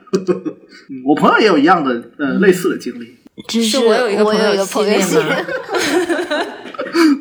[1.04, 3.16] 我朋友也有一样的呃类似的经历，
[3.48, 5.34] 只是我有一个朋友系列吗？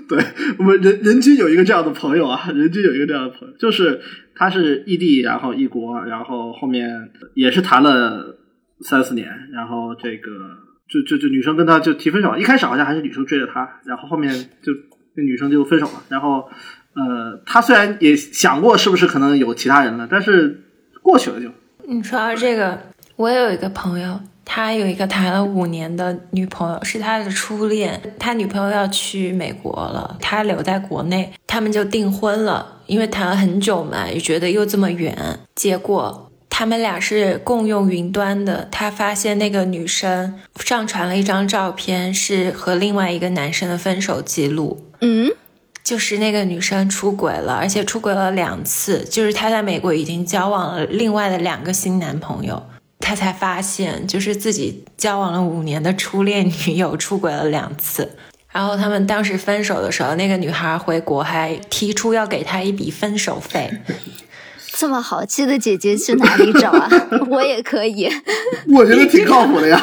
[0.09, 0.23] 对
[0.57, 3.99] 我们人人均有一个这样的朋友啊，人均有一个这样的朋友，就是
[4.35, 8.37] 他是异地，然后异国，然后后面也是谈了
[8.81, 10.31] 三四年，然后这个
[10.87, 14.71] 就就就女生跟他就提分手，一开始好像还是女生追着他，然后后面就
[15.15, 16.49] 那女生就分手了，然后。
[16.97, 20.63] 呃，他虽然也想过是不是可能有其他人了，但是
[21.01, 21.49] 过去了就。
[21.89, 22.79] 你说到这个，
[23.17, 27.99] 我也有一个朋友，他有一个谈了五年的女朋友，是他的初恋。
[28.17, 32.73] 他女朋友要去美国了，他留在国内，他们就订婚了。
[32.85, 38.67] 因为谈了很久嘛，也觉得又这么远，结果他们俩是共用云端的。
[38.71, 44.85] 他发现那个女生上传了一张照片，是和另外一个男生的分手记录。
[45.01, 45.31] 嗯。
[45.83, 49.03] 就是那个女生出轨了，而且出轨了两次。
[49.03, 52.63] 就是她在美国已经交往了另外的两个新男朋友，
[53.05, 58.17] 她才发现，就是自己交往了五年的初恋女友出轨了两次。
[58.51, 63.69] 然后他们当时分手的时候，那个女孩回国还提出要给他一笔分手费。
[64.73, 66.89] 这么好气的姐姐去哪里找啊？
[67.29, 68.09] 我也可以。
[68.73, 69.79] 我觉得挺靠谱的呀。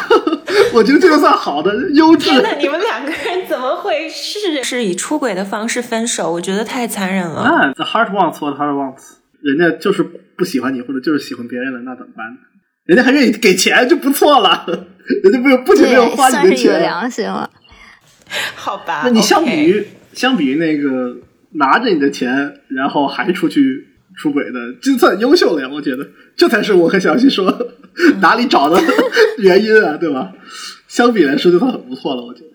[0.74, 2.28] 我觉得这个算好的优质。
[2.28, 6.32] 天你们两个人怎么回事是以出轨的方式分手？
[6.32, 7.44] 我觉得太残忍了。
[7.44, 12.38] 那 the heart wants what heart wants，人家就是不喜欢你，或者就是喜欢别人了，那怎么办呢？
[12.92, 14.66] 人家还愿意给钱就不错了，
[15.24, 17.48] 人家不不仅没有花你的钱，有良心了。
[18.54, 21.16] 好吧，那你相比于相比于那个
[21.52, 25.68] 拿着你的钱然后还出去出轨的，就算优秀了呀？
[25.72, 27.68] 我觉得这才是我和小溪说。
[28.20, 28.78] 哪里找的
[29.38, 29.96] 原因啊？
[29.96, 30.30] 对吧？
[30.86, 32.22] 相比来说，就算很不错了。
[32.22, 32.46] 我觉得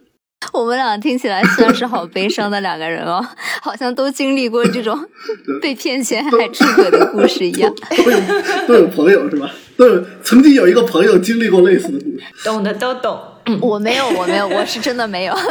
[0.54, 3.28] 我们俩听起来算是好悲伤的两个人哦，
[3.62, 5.04] 好像都经历过这种
[5.63, 7.73] 被骗钱还出轨的故事一样。
[7.97, 8.19] 都有
[8.67, 9.50] 都有朋友是吧？
[9.78, 13.18] 都 有曾经有一个朋友经历过类似的故事，懂的都懂。
[13.62, 15.34] 我没有，我没有，我是真的没有。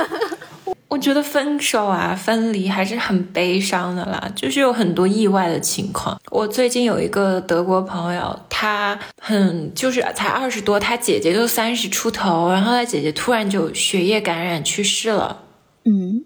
[0.89, 6.17] 我觉得分手啊，分离还是很悲伤的啦，就是有很多意外的情况。
[6.31, 15.43] 我最近有一个德国朋友，他很就是才二十多，他姐姐就三十出头，然后他姐姐突然就血液感染去世了。
[15.85, 16.25] 嗯，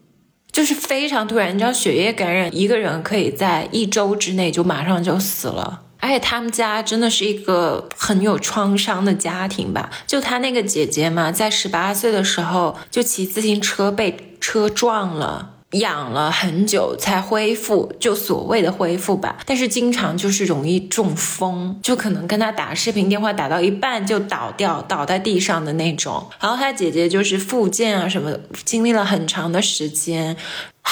[0.53, 5.83] 就是非常突然，你知道血液感染一个人可以在一周之内就马上就死了。
[6.01, 9.91] 而且他们家真的是一个很有创伤的家庭吧？
[10.07, 19.37] 就他那个姐姐嘛，在十八岁的时候就骑自行车被车撞了，养了很久才恢复，就所谓的恢复吧。
[19.45, 26.27] 但是经常就是容易中风，就可能跟他打视频电话打到一半就倒掉，倒在地上的那种。
[26.41, 28.35] 然后他姐姐就是复健啊什么，
[28.65, 30.37] 经历了很长的时间。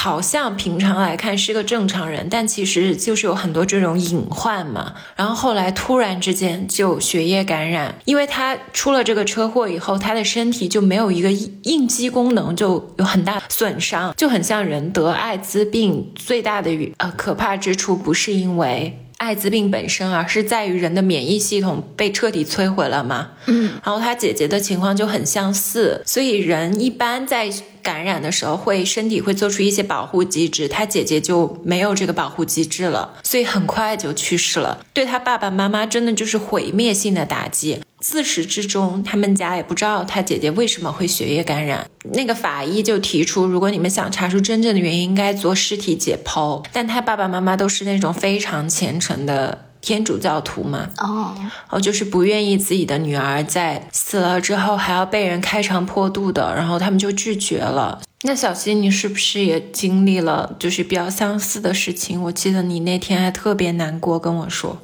[0.01, 4.95] 好像平常来看是个正常人，但其实就是有很多这种隐患嘛。
[5.17, 19.05] 然后后来突然之间就血液感染，因为他出了这个车祸以后，他的身体就没有一个应激功能，就有很大损伤，就很像人得艾滋病最大的呃可怕之处不是因为。
[19.19, 23.31] 艾滋病本身啊，是在于人的免疫系统被彻底摧毁了嘛。
[23.47, 27.51] 嗯，然后他姐姐的情况就很相似，所以人一般在
[27.83, 34.85] 感染的时候会身体会做出一些保护机制，他姐姐就没有这个保护机制了，所以很快就去世了。
[34.93, 37.81] 对他爸爸妈妈真的就是毁灭性的打击。
[38.11, 41.87] 自始至终，他们家也不知道他姐姐为什么会血液感染。
[42.15, 46.65] 那个法医就提出，如果你们想查出真正的原因，应该做尸体解剖。
[46.73, 51.37] 但他爸爸妈妈都是那种非常虔诚的天主教徒嘛，哦，
[51.69, 58.01] 哦，就是不愿意自己的女儿在死了之后还要被人开肠破肚的，然后他们就拒绝了。
[58.23, 62.23] 那小溪，你是不是也经历了就是比较相似的事情？
[62.23, 64.79] 我记得你那天还特别难过跟我说。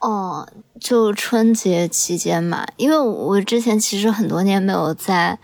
[0.00, 0.48] 哦，
[0.80, 5.38] 就春节期间嘛，因为我之前其实很多年没有在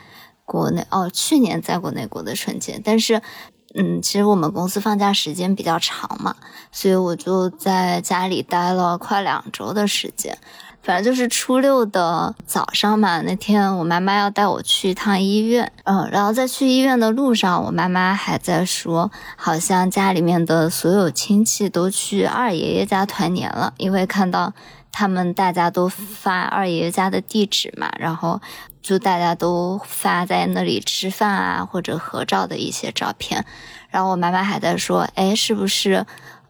[0.46, 3.20] 国内哦，去年在国内过的春节，但是，
[3.74, 6.34] 嗯，其实我们公司放假时间比较长嘛，
[6.72, 10.38] 所以我就在家里待了快两周的时间。
[10.86, 24.52] 反正就是初六的早上嘛，那天我妈妈要带我去一趟医院，嗯，然后在去医院的路上，我妈妈还在说，好像家里面的所有亲戚都去二爷爷家团年了，因为看到
[24.92, 28.40] 他们大家都发二爷爷家的地址嘛，然后
[28.80, 33.44] 就大家都发在那里吃饭啊或者合照的一些照片。
[33.90, 36.06] 然后我妈妈还在说，哎，是不是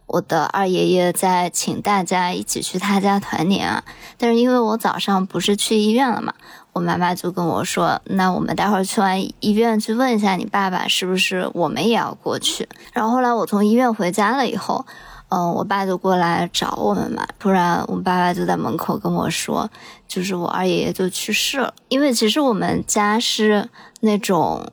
[0.07, 3.85] 我的二爷爷在请大家一起去他家团年啊？
[4.17, 6.33] 但是因为我早上不是去医院了嘛。
[6.73, 14.85] 我妈妈就跟我说：“那我们待会儿去完医院去问一下你爸爸，是不是我们也要过去？”然后后来我从医院回家了以后，
[15.31, 17.27] 嗯，我爸就过来找我们嘛。
[17.39, 19.69] 突然，我爸爸就在门口跟我说
[20.07, 23.69] ：“就是我二爷爷就去世了。”因为其实我们家是
[24.01, 24.71] 那种。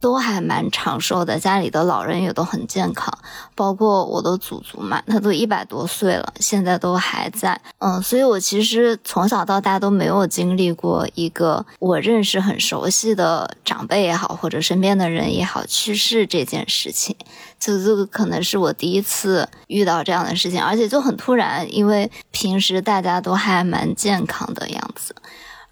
[0.00, 3.12] 都还蛮长寿的，家里的老人也都很健康，
[3.54, 7.60] 包括我的祖祖嘛，他都一百多岁了，现在都还在。
[7.78, 17.14] 嗯，所以我其实从小到大都没有经历过一个我认识很熟悉的长辈也好，或者身边的人也好去世这件事情，
[17.58, 25.14] 就这个可能是我第一次遇到这样的事情，而且就很突然，因为平时大家都还蛮健康的样子，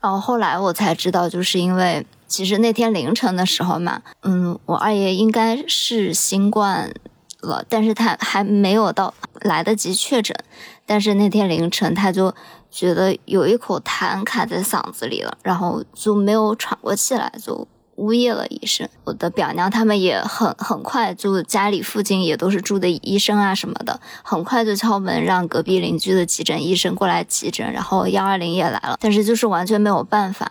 [0.02, 2.04] 然后后来我才知道，就是因为。
[2.28, 6.92] 其实那天凌晨的时候嘛，嗯，我二爷应该是新冠
[7.40, 10.36] 了，但是他还没有到来得及确诊。
[10.86, 12.34] 但是那天凌晨他就
[12.70, 18.88] 觉得有一口痰卡在嗓子里了，然后就没有喘过气来，就呜咽了一声。
[19.04, 30.50] 我的表娘他们也很很快，就家里附近也都是住的医生啊什么的，很快就敲门让隔壁邻居的急诊医生过来急诊，然后幺二零也来了，但是就是完全没有办法。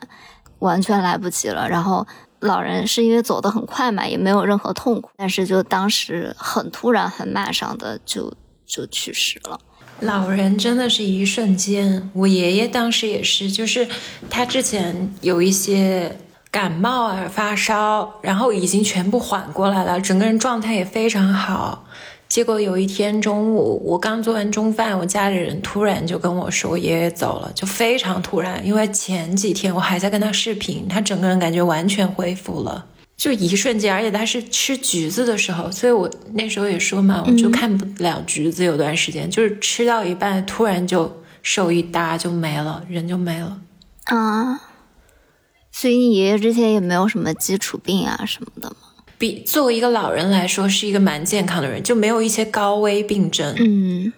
[0.60, 1.68] 完全来不及了。
[1.68, 2.06] 然后
[2.40, 8.34] 老人是因为走得很快嘛，也没有任何痛苦，但是就当时很突然、很马上的就
[8.66, 9.60] 就去世了。
[10.02, 12.10] 老人真的是一瞬间。
[12.14, 13.88] 我爷爷当时也是，就是
[14.30, 16.20] 他之前有一些
[16.52, 21.86] 感冒啊、发烧，然后已经全部缓过来了，整个人状态也非常好。
[22.30, 28.64] 结果有一天中午，我刚做完中饭，我家里人突然就跟我说，我爷爷走了，就非常突然。
[28.66, 32.86] 因为前几天我还在跟他视频，他整个人感觉完全恢复了，
[33.16, 33.94] 就一瞬间。
[33.94, 43.62] 而且他是吃橘子的时候，所以我那时候也说嘛，我就看不了橘子，有段时间就是吃到一半，突然就手一搭就没了，人就没了。
[44.04, 44.62] 啊，
[45.72, 48.76] 所以你爷爷之前也没有什么基础病啊什么的吗？
[49.18, 53.56] 比作为一个老人来说，是一个蛮健康的人，就没有一些高危病症。
[53.58, 54.14] 嗯，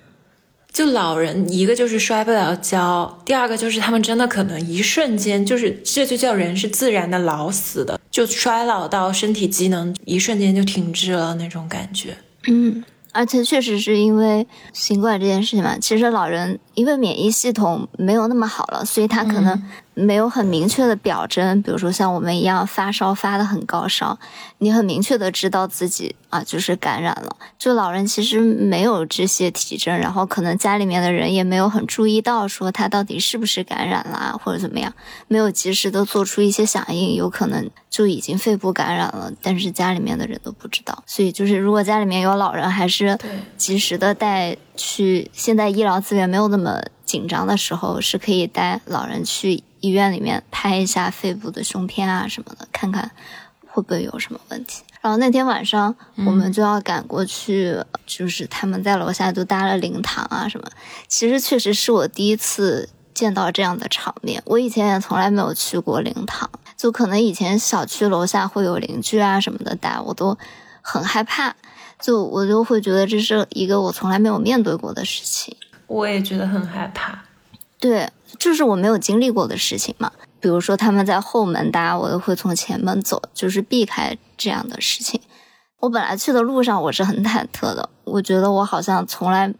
[0.71, 12.17] 就老人一个就是摔不了跤，第二个就是他们真的可能一瞬间，就是这就叫人是自然的老死的，就衰老到身体机能一瞬间就停滞了那种感觉。
[12.47, 12.83] 嗯。
[13.11, 19.59] 而且确实是因为新冠这件事情嘛，其实老人因为免疫系统没有那么好了，所以他可能
[20.05, 24.19] 没有很明确的表征，比如说像我们一样发烧发的很高烧，
[24.59, 27.35] 你很明确的知道自己啊就是感染了。
[27.57, 34.93] 就老人其实没有这些体征，然后可能家里面的人也没有很注意到说他到底是不是感染了或者怎么样，
[35.27, 41.03] 没有及时的做出一些响应，有可能就已经肺部感染了，但是家里面的人都不知道。
[41.07, 43.17] 所以就是如果家里面有老人，还是是
[43.55, 53.09] 及时的带去，现在医疗资源没有那么紧张的时候，是可以带老人去医院里面拍一下肺部的胸片啊什么的，看看
[53.67, 54.83] 会不会有什么问题。
[55.01, 60.67] 然后那天晚上我们就要赶过去，就是他们在楼下就搭了灵堂啊什么。
[61.07, 70.37] 其实确实是我第一次见到这样的场面，我以前也从来没有去过灵堂，就可能以前小区楼下会有邻居啊什么的搭，我都
[70.81, 71.55] 很害怕。
[72.01, 75.55] 就我就会觉得这是一个我从来没有面对过的事情，
[75.87, 77.19] 我也觉得很害怕。
[77.77, 80.11] 对，就是我没有经历过的事情嘛。
[80.39, 85.19] 比如说他们在后门搭，我都会从前门走，就是避开这样的事情。
[85.79, 89.53] 我本来去的路上我是很忐忑的，我觉得我好像从来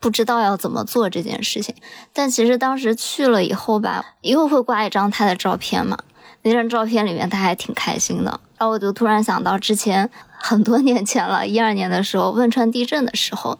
[0.00, 1.74] 不知道要怎么做这件事情。
[2.12, 5.98] 但其实当时去了以后吧，因为会挂一张他的照片嘛，
[6.42, 8.40] 那张照片里面他还挺开心的。
[8.58, 10.10] 然后我就突然想到之前。
[10.40, 13.58] 很多年前了，一二年的时候，汶川地震的时候，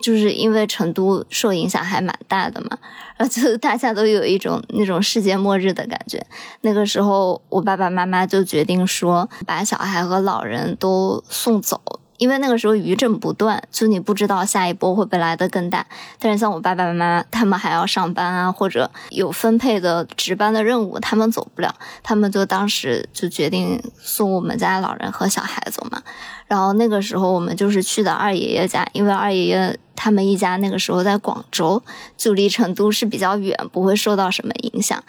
[0.00, 2.78] 就是因为成都受影响还蛮大的嘛，
[3.16, 6.24] 然后就大家都有一种那种世界末日的感觉。
[6.62, 11.80] 那个时候，我爸爸妈妈就决定说，把小孩和老人都送走。
[12.18, 15.86] 因为那个时候余震不断，就你不知道下一波会不会来的更大。
[16.18, 26.02] 但是像我爸爸妈妈他们还要上班啊，或者有分配的值班的任务，他们走不了，他们就当时就决定送我们家老人和小孩走嘛。
[26.46, 31.82] 然后那个时候我们就是去的二爷爷家，因为二爷爷他们一家那个时候在广州，
[32.16, 35.04] 就离成都是比较远，不会受到什么影响。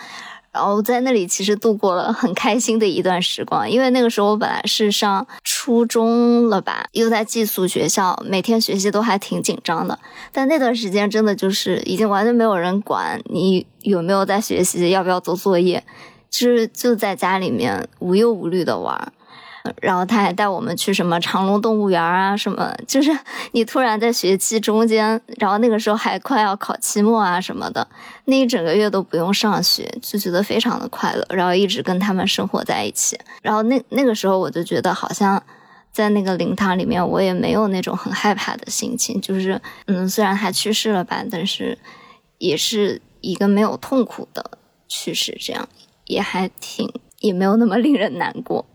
[0.51, 5.61] 然后在那里其实度过了很开心的一段时光，因为那个时候我本来是上初。
[5.85, 9.97] 中了吧，又在寄宿学校，每天学习都还挺紧张的。
[10.31, 15.83] 但那段时间真的就是已经完全没有人管你有没有在学习，要不要做作业，
[16.31, 19.13] 就是就在家里面无忧无虑的玩。
[19.81, 23.11] 然后他还带我们去什么长隆动物园啊，什么就是
[23.51, 27.87] 你突然在学期中间，然后那个时候还快要考期末啊什么的，
[28.25, 33.19] 那一整个月都不用上学，就觉得非常的快乐，然后一直跟他们生活在一起。
[33.41, 35.41] 然后那那个时候我就觉得好像
[35.91, 41.77] 在那个灵堂里面，我也没有那种很害怕的心情，就是嗯，虽然他去世了吧，但是
[42.37, 44.57] 也是一个没有痛苦的
[44.87, 45.67] 去世，这样
[46.05, 48.65] 也还挺也没有那么 令人难过。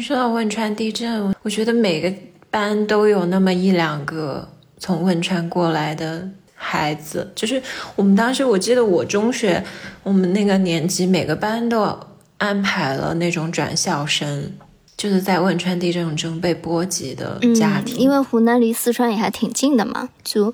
[0.00, 2.12] 说到汶川地震，我觉得每个
[2.50, 7.30] 班都有那么一两个从汶川过来的孩子。
[7.36, 7.62] 就是
[7.94, 9.62] 我们当时，我记得我中学，
[10.02, 11.96] 我们那个年级每个班都
[12.38, 14.50] 安排了那种转校生，
[14.96, 17.96] 就是在汶川地震中被波及的家庭。
[17.96, 20.52] 因为湖南离四川也还挺近的嘛，就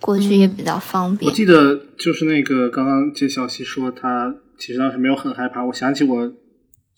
[0.00, 1.30] 过去也比较方便。
[1.30, 6.32] 我记得就是那个刚刚接小西说他其实当时没有很害怕，我想起我。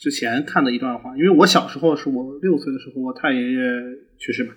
[0.05, 3.59] 之前看的一段话，因为我小时候是我六岁的时候，我太爷爷
[4.18, 4.52] 去世嘛，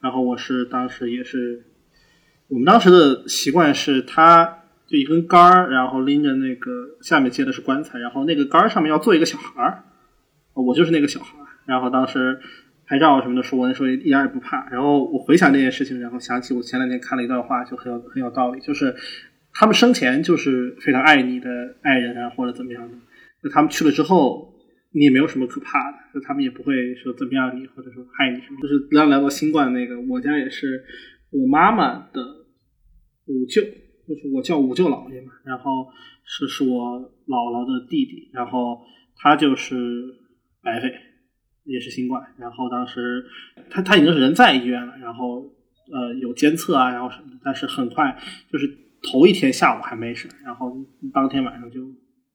[0.00, 1.64] 然后我是当时也是，
[2.46, 6.70] 我们当时的习惯是，他就一根杆儿，然后拎着那个
[7.00, 9.82] 下面接的是棺材，然后那个杆儿上面要坐一个小孩儿，
[10.54, 12.38] 我就是那个小孩儿，然后当时
[12.86, 18.94] 拍照什么的时候，我那时候一点也不怕，然后我回想这件事情，然后想起我前两天看了一段话，就很有很有道理，就是
[19.52, 21.48] 他们生前就是非常爱你的
[21.82, 22.94] 爱人啊，或者怎么样的，
[23.42, 24.53] 那他们去了之后。
[24.96, 28.60] 你也没有什么可怕的，就他们也不会说怎么样你，或者说害你什么。
[28.62, 30.84] 就是刚聊到新冠那个，我家也是
[31.30, 32.22] 我妈妈的
[33.26, 33.60] 五舅，
[34.06, 35.88] 就是我叫五舅姥爷嘛，然后
[36.24, 38.82] 是是我姥姥的弟弟，然后
[39.16, 39.76] 他就是
[40.62, 40.92] 白肺，
[41.64, 42.22] 也是新冠。
[42.38, 43.24] 然后当时
[43.68, 45.52] 他他已经是人在医院了，然后
[45.92, 48.16] 呃有监测啊，然后什么的，但是很快
[48.52, 48.68] 就是
[49.02, 50.72] 头一天下午还没事，然后
[51.12, 51.80] 当天晚上就。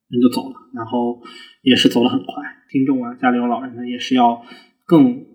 [0.10, 1.22] 人就走了，然后
[1.62, 2.34] 也是走了很快。
[2.70, 4.44] 听众啊，家里有老人的也是要
[4.86, 5.26] 更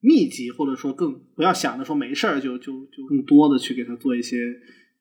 [0.00, 4.36] 密集，或者说更不要想着说没事儿就就就更多的去给他做一些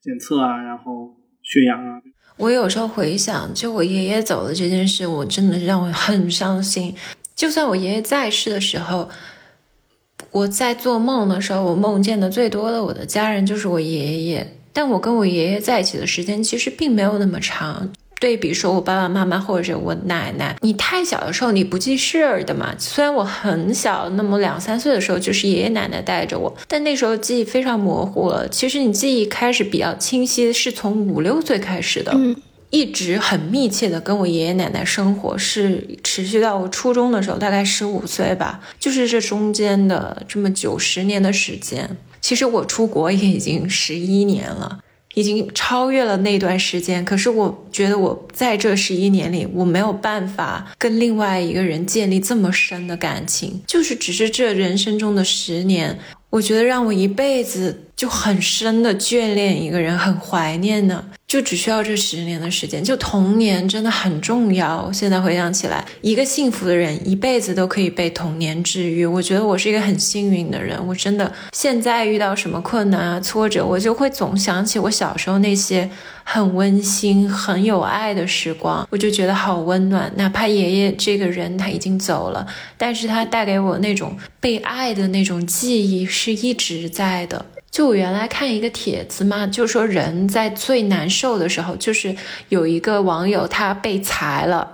[0.01, 2.01] 检测啊，然后血氧啊。
[2.37, 6.95] 我有时候回想，就我爷爷走的这件事，我真的让我很伤心。
[7.35, 9.09] 就算我爷爷在世的时候，
[10.31, 17.91] 我在做梦的时候，我梦见的最多的我的家人就是我爷爷，但我跟我爷爷在一起的时间其实并没有那么长。
[18.23, 22.73] 对比说，我爸爸妈妈或者我奶奶，你太小的时候你不记事儿的嘛。
[22.79, 28.47] 虽然我很小，那么两三岁的时候就是爷爷奶奶带着我，但那时候记忆非常模糊了。
[28.47, 32.17] 其实你记忆开始比较清晰，是从五六岁开始的，
[32.69, 38.61] 一直很密切的跟我爷爷奶奶生活，是持续到我初中的时候，大概十五岁吧。
[38.79, 44.79] 就是这中间的这么九十年的时间，其实我出国也已经十一年了。
[45.13, 55.99] 已经超越了那段时间，可是我觉得我在这十一年里，我没有办法跟另外一个人建立这么深的感情，就是只是这人生中的十年，
[56.29, 61.05] 我觉得让我一辈子就很深的眷恋一个人，很怀念呢。
[61.33, 64.91] 就只需要这十年的时间，就童年真的很重要。
[64.91, 69.03] 现在回想起来，一个幸福的人一辈子都可以被童年治愈。
[69.03, 70.79] 我觉得我是一个很幸运的人。
[70.85, 75.89] 我真的现在遇到什么困难啊、挫折，我就会总想起我小时候那些
[76.23, 80.13] 很温馨、很有爱的时光，我就觉得好温暖。
[80.15, 82.45] 哪怕爷爷这个人他已经走了，
[82.77, 87.43] 但是他带给我那种被爱的那种记忆是一直在的。
[87.73, 92.15] 就我原来看一个帖子嘛，就说人在最难受的时候，就是
[92.49, 94.71] 有一个网友他被裁了，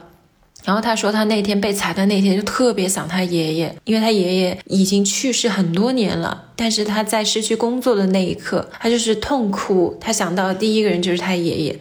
[0.66, 11.80] 然后他说他那天被裁的那天就特别想他爷爷，因为他爷爷已经去世很多年了，但是他在失去工作的那一刻，他就是痛哭，他想到第一个人就是他爷爷。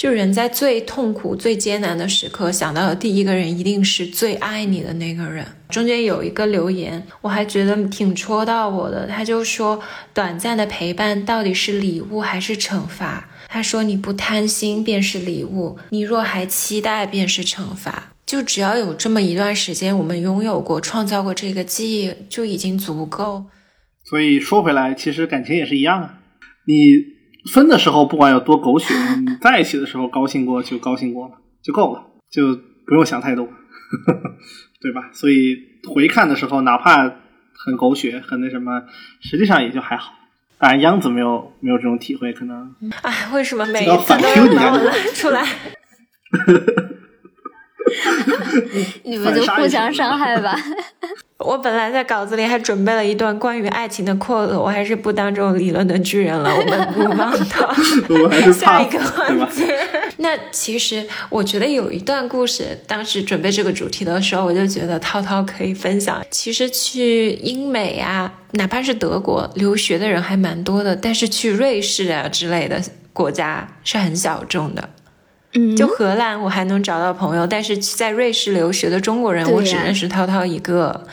[0.00, 5.44] 就人在最痛苦、最艰难的时刻，想到的第一个人一定是最爱你的那个人。
[5.68, 9.06] 中间有一个留言，我还觉得挺戳到我的。
[9.06, 9.78] 他就说
[10.14, 18.14] ：“短暂的陪伴到底是礼物还是惩罚？”他说：“你不贪心便是礼物，你若还期待便是惩罚。
[18.24, 23.44] 就只要有这么一段时间，我们拥有过、创造过这个记忆，就已经足够。”
[24.08, 26.14] 所以说回来，其实感情也是一样啊，
[26.64, 27.19] 你。
[27.52, 32.54] 分的时候不管有多狗血，你 在一起的时候高兴过就高兴过了就够了，就
[32.86, 33.48] 不用想太多，
[34.80, 35.10] 对吧？
[35.12, 35.56] 所以
[35.92, 37.02] 回看的时候，哪怕
[37.54, 38.82] 很狗血、很那什么，
[39.20, 40.12] 实际上也就还好。
[40.58, 42.74] 当然，央子没有没有这种体会，可能。
[43.02, 45.46] 哎，为什么每一次都要拿我拉出来？
[49.04, 50.56] 你们就互相伤害吧。
[51.38, 56.54] 我本来在稿子里还准备了一段关于爱情的 quote，我还是不当这种理论的巨人了。
[56.54, 57.74] 我们不忘 到
[58.10, 58.98] 我还是下一个？
[59.00, 59.74] 环节。
[60.18, 66.22] 那其实我觉得有一段故事，当时准备这个主题的时候，我就觉得涛涛可以分享。
[66.30, 72.82] 其实去英美啊，哪怕是德国留学的人还蛮多的，但是去瑞士啊之类的
[73.14, 74.90] 国家是很小众的。
[75.54, 81.04] 嗯，就荷兰，我还能找到朋友，但是在瑞士留学的中国人，我只认识涛涛一个。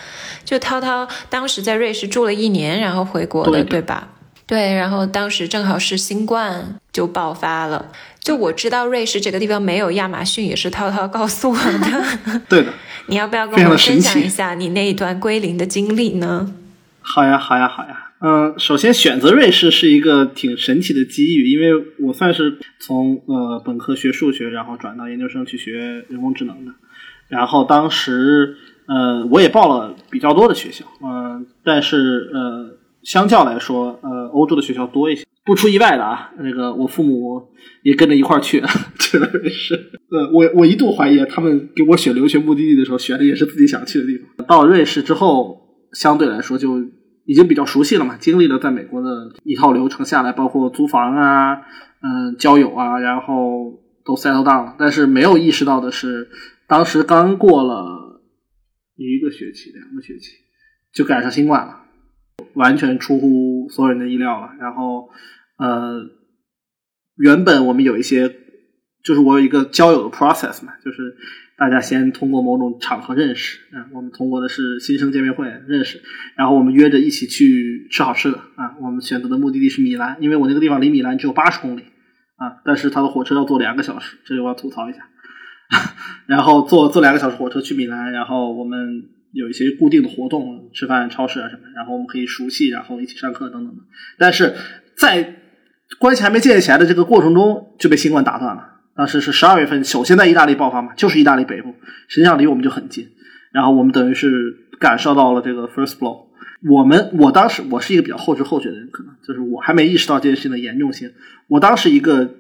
[0.46, 4.10] 就涛涛当时在瑞士住了一年，然后回国的，对对吧？
[4.46, 7.88] 对，然后当时正好是新冠就爆发了。
[8.22, 12.42] 就我知道瑞士这个地方没有亚马逊，也是涛涛告诉我的。
[12.48, 12.72] 对的，
[13.08, 16.54] 你要不要跟我分享一下你那一段归零的经历呢？
[17.02, 18.07] 好呀，好呀，好呀。
[18.20, 26.72] 嗯，首先选择瑞士是一个挺神奇的机遇，因为我算是从呃本科学数学，然后转到研究生去学人工智能的。
[27.30, 28.56] 然后当时
[28.88, 35.24] 呃我也报了比较多的学校，嗯、但是呃相较来说，呃欧洲的学校多一些。
[35.46, 37.42] 不出意外的啊，那个我父母
[37.82, 38.62] 也跟着一块儿去
[39.00, 39.76] 去了瑞士。
[40.12, 44.46] 呃，我我一度怀疑他们给我选留学目的地的时候，选的也是自己想去的地方。
[44.46, 45.62] 到了瑞士之后，
[45.94, 46.82] 相对来说就
[47.28, 51.56] 已经比较熟悉了嘛，经历了在美国的一套流程下来，包括租房啊、
[52.02, 54.76] 嗯、交友啊，然后都 settle down 了。
[54.80, 56.30] 但是没有意识到的是，
[56.68, 58.22] 当时刚过了
[58.96, 60.38] 一个学期、两个学期，
[60.94, 61.82] 就赶上新冠了，
[62.54, 64.54] 完全出乎所有人的意料了。
[64.58, 65.10] 然后，
[65.58, 66.00] 呃，
[67.18, 68.30] 原本我们有一些，
[69.04, 71.18] 就是我有一个交友的 process 嘛，就是
[71.58, 76.02] 大家先通过某种场合认识，啊，我们通过的是新生见面会认识，
[76.36, 81.82] 然后我们约着一起去吃好吃的啊，我们选择的目的地是米兰，因为我那个地方离米兰只有八十公里
[82.36, 85.00] 啊，但是它的火车要坐两个小时，这里我要吐槽一下，
[86.28, 88.78] 然后坐坐两个小时火车去米兰，然后我们
[89.32, 93.82] 有一些固定的活动，吃饭、超市啊什么，然后我们可以熟悉，然后一起上课等等的，
[94.20, 94.54] 但是
[94.96, 95.36] 在
[95.98, 98.77] 关系还没建立起来的这个过程中就被新冠打断了。
[98.98, 101.76] 当时是十二月份，首先在意大利爆发嘛，就是意大利北部，
[102.08, 103.08] 实际上离我们就很近。
[103.54, 106.26] 然后我们等于是感受到了这个 first blow。
[106.68, 111.14] 我们我当时我是一个比较后知后觉的人，可能就是我还没意识到这件事情的严重性。
[111.48, 112.32] 我当时一个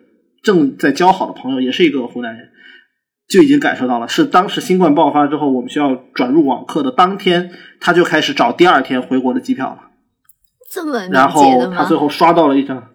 [0.42, 2.50] 正在交好的朋友，也是一个湖南人，
[3.30, 4.08] 就已经感受到了。
[4.08, 9.92] 是当时新冠爆发之后，我们学校转入网课的当天，他就开始找第二天回国的机票了。
[10.72, 11.96] 这么敏然后他最？
[11.96, 12.90] 后刷到了一张，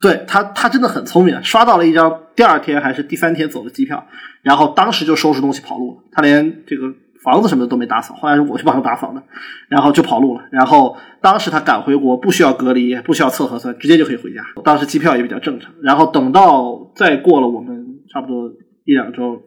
[0.00, 4.06] 对他他真的很聪明，刷到了一张第二天还是第三天走的机票，
[4.42, 6.94] 然后当时就收拾东西跑路了，他连这个
[7.24, 9.20] 房子什么的都没打扫，后来是我去帮他打扫的，
[9.68, 10.44] 然后就跑路了。
[10.52, 14.40] 然后当时他赶回国，不需要隔离，不需要测核酸，直接就可以回家。
[14.62, 15.72] 当时机票也比较正常。
[15.82, 18.52] 然后等到再过了我们差不多
[18.84, 19.42] 一两周，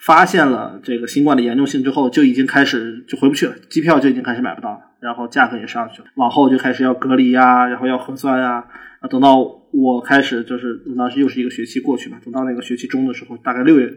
[0.00, 8.64] 发现了这个新冠的严重性之后，就已经开始就回不去了，机票就已经开始买不到了，然后价格也上去了，往后就开始要隔离呀、然后要核酸呀、
[9.00, 13.92] 啊，等到我开始就是当时又是一个学期过去嘛，等到那个学期中的时候，大概六月，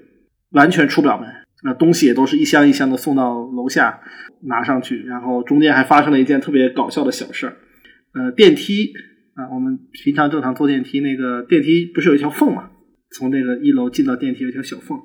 [0.52, 1.28] 完全出不了门，
[1.64, 4.00] 那东西也都是一箱一箱的送到楼下
[4.44, 7.58] 拿上去，然后中间还发生了一件特别搞笑的小事儿，
[8.14, 8.94] 呃，电梯
[9.36, 12.70] 啊，我们平常正常坐电梯，那个电梯不是有一条缝嘛，
[13.12, 14.98] 从那个一楼进到电梯有一条小缝，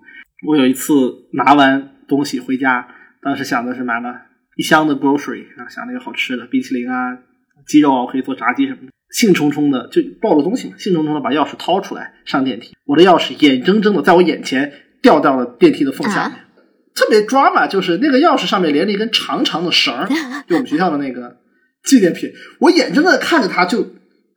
[0.46, 0.92] 我有一次
[1.32, 2.86] 拿完东西回家，
[3.22, 4.14] 当时想的是买了
[4.56, 7.18] 一箱的 grocery 啊，想那个好吃的冰淇淋啊、
[7.66, 8.92] 鸡肉啊，我可以做炸鸡什么的。
[9.10, 16.38] 兴冲冲的就抱着东西嘛，兴冲冲的把钥匙掏出来上电梯，我的钥匙眼睁睁的在我眼前掉到了电梯的缝下面，
[16.94, 20.08] 特别抓嘛，就是那个钥匙上面连着一根长长的绳儿，
[20.48, 21.38] 就我们学校的那个
[21.84, 23.82] 纪念品，我眼睁睁的看着它就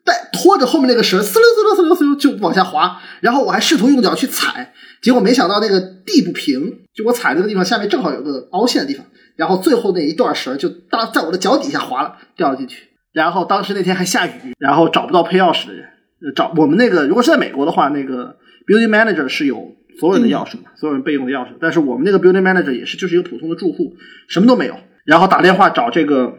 [0.04, 9.06] 带拖着后面那个绳，嘶溜嘶溜嘶溜嘶溜就往下滑，然后我还试图用脚去踩，结果没想到那个地不平，就我踩那个地方下面正好有个凹陷的地方，
[9.36, 12.88] 然后最后那一段绳就搭在我的脚底下滑了，掉了进去。
[13.14, 15.86] 然后当时那天还下雨，然后找不到配钥匙的人，
[16.26, 18.38] 呃找我们那个如果是在美国的话，那个
[18.68, 23.94] building manager 是有所有人的钥匙的，所有人备用的钥匙，但是我们那个 building manager 也是就是一个普通的住户，
[24.28, 24.76] 什么都没有。
[25.06, 26.34] 然后打电话找这个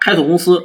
[0.00, 0.60] 开锁公司，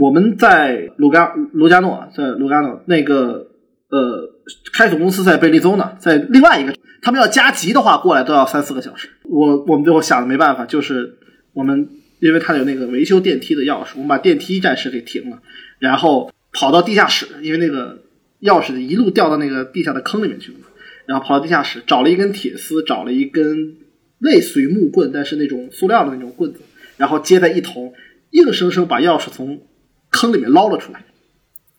[0.00, 3.48] 我们在卢加卢加诺，在卢加诺那个
[3.90, 4.30] 呃
[4.72, 6.72] 开锁公司在贝利州呢，在另外一个，
[7.02, 9.08] 他们要加急的话过来都要三四个小时。
[9.24, 11.18] 我我们最后想的没办法，就是
[11.52, 11.88] 我们
[12.20, 15.40] 因为他有那个维修电梯的钥匙，我们把电梯暂时给停了，
[15.78, 18.02] 然后跑到地下室，因为那个
[18.42, 20.58] 钥匙一路掉到那个地下的坑里面去了，
[21.06, 23.76] 然后跑到地下室找了一根铁丝，找了一根
[24.18, 26.60] 类似于木棍，但是那种塑料的那种棍子，
[26.96, 27.92] 然后接在一头，
[28.30, 29.62] 硬生生把钥匙从
[30.10, 31.04] 坑里面捞了出来，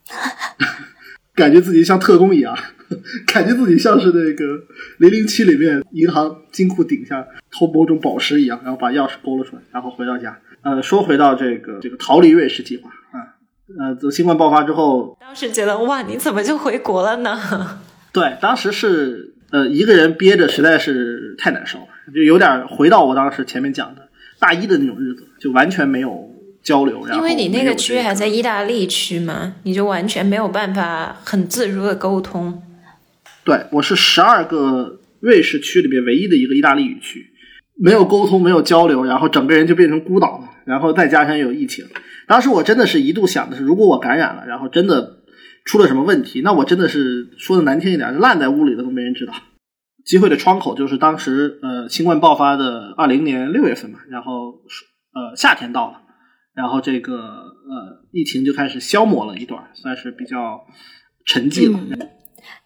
[1.35, 2.57] 感觉自己像特工一样。
[3.31, 4.63] 感觉自己像是那个
[4.97, 10.39] 零零七里面银行金库顶下偷某种宝石一样，然后把钥匙勾了出来，然后回到家。
[10.61, 13.39] 呃，说回到这个这个逃离瑞士计划啊，
[13.79, 17.79] 呃，自新冠爆发之后，当时觉得哇，你怎么就回国了呢？
[18.11, 26.29] 对，当时是呃一个人憋着，实在是太难受了，就有点回到我当时前面讲的大一的那种日子，就完全没有
[26.61, 27.05] 交流。
[27.05, 32.61] 然后因为你那个区还在意大利区嘛，你就完全没有办法很自如的沟通。
[33.49, 37.25] 对，我是十二个瑞士区里边唯一的一个意大利语区，
[37.81, 40.47] 没有沟通，没有交流，然后整个人就变成孤岛了。
[40.67, 41.83] 然后再加上有疫情，
[42.27, 45.23] 当时我真的是一度想的是，如果我感染了，然后真的
[45.65, 49.33] 出了什么问题，那我真的是说的难听一点，就烂在屋里了都没人知道。
[50.05, 54.61] 机会的窗口就是当时呃新冠爆发的二零年六月份嘛，然后
[55.15, 56.03] 呃夏天到了，
[56.53, 60.61] 然后这个呃疫情就开始消磨了一段，算是比较
[61.25, 61.79] 沉寂了。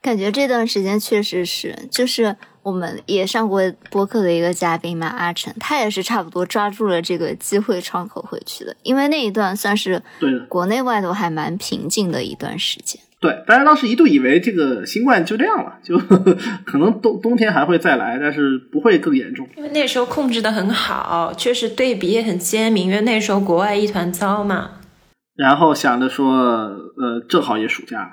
[0.02, 13.02] 感觉这段时间确实是，就是我们也上过播客的一个嘉宾嘛，阿成，他也是差不多抓住了这个机会窗口回去的，因为那一段算是对国内外都还蛮平静的一段时间。
[13.20, 15.98] 对，大家当时一度以为这个新冠就这样了，就
[16.68, 19.48] 可能冬冬天还会再来，但是不会更严重。
[19.56, 24.72] 因为那时候控制的很好，确实对比也很鲜明，因为那时候国外一团糟嘛。
[25.36, 28.12] 然后想着说，呃，正好也暑假，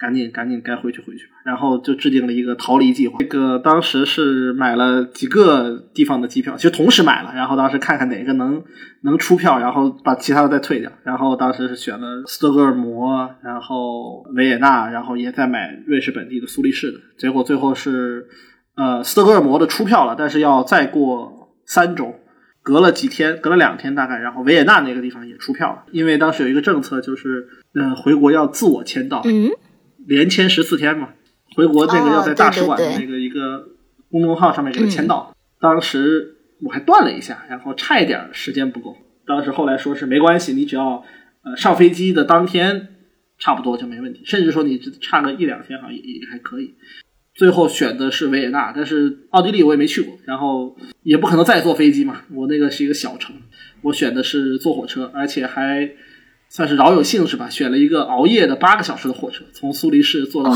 [0.00, 1.32] 赶紧赶紧该回去回去吧。
[1.44, 3.18] 然后就制定了一个逃离计划。
[3.18, 7.32] 这个当时是买了几个地方的机票，其实同时买了。
[7.34, 8.62] 然后当时看看哪个能
[9.02, 10.90] 能出票，然后把其他的再退掉。
[11.04, 16.98] 然后当时是选了斯德哥尔摩，然后维也纳，然后也在买瑞士本地的苏黎世的。
[17.18, 18.26] 结果最后是，
[18.76, 22.14] 呃，斯德哥尔摩的出票了，但是要再过三周。
[22.62, 29.48] 隔了几天，隔了两天大概，然后维也纳那个地方也出票了，因为当时有一个政策，就是呃回国要自我签到，嗯，
[30.10, 31.10] 连签十四天嘛，
[31.54, 33.68] 回国那个哦要在大使馆的那个一个
[34.10, 35.32] 公众号上面给他签到。
[35.60, 38.96] 当时我还断了一下，然后差一点时间不够。
[39.24, 41.04] 当时后来说是没关系，你只要
[41.44, 42.88] 呃上飞机的当天
[43.38, 46.74] 差不多就没问题，甚至说你只差个一两天好像也也还可以。
[47.32, 52.22] 最后选的是维也纳，但是奥地利我也没去过，然后也不可能再坐飞机嘛。
[52.34, 53.36] 我那个是一个小城，
[53.82, 55.88] 我选的是坐火车，而且还
[56.50, 60.52] 算是饶有兴致吧，选了一个熬夜的八个小时的火车，从苏黎世坐到。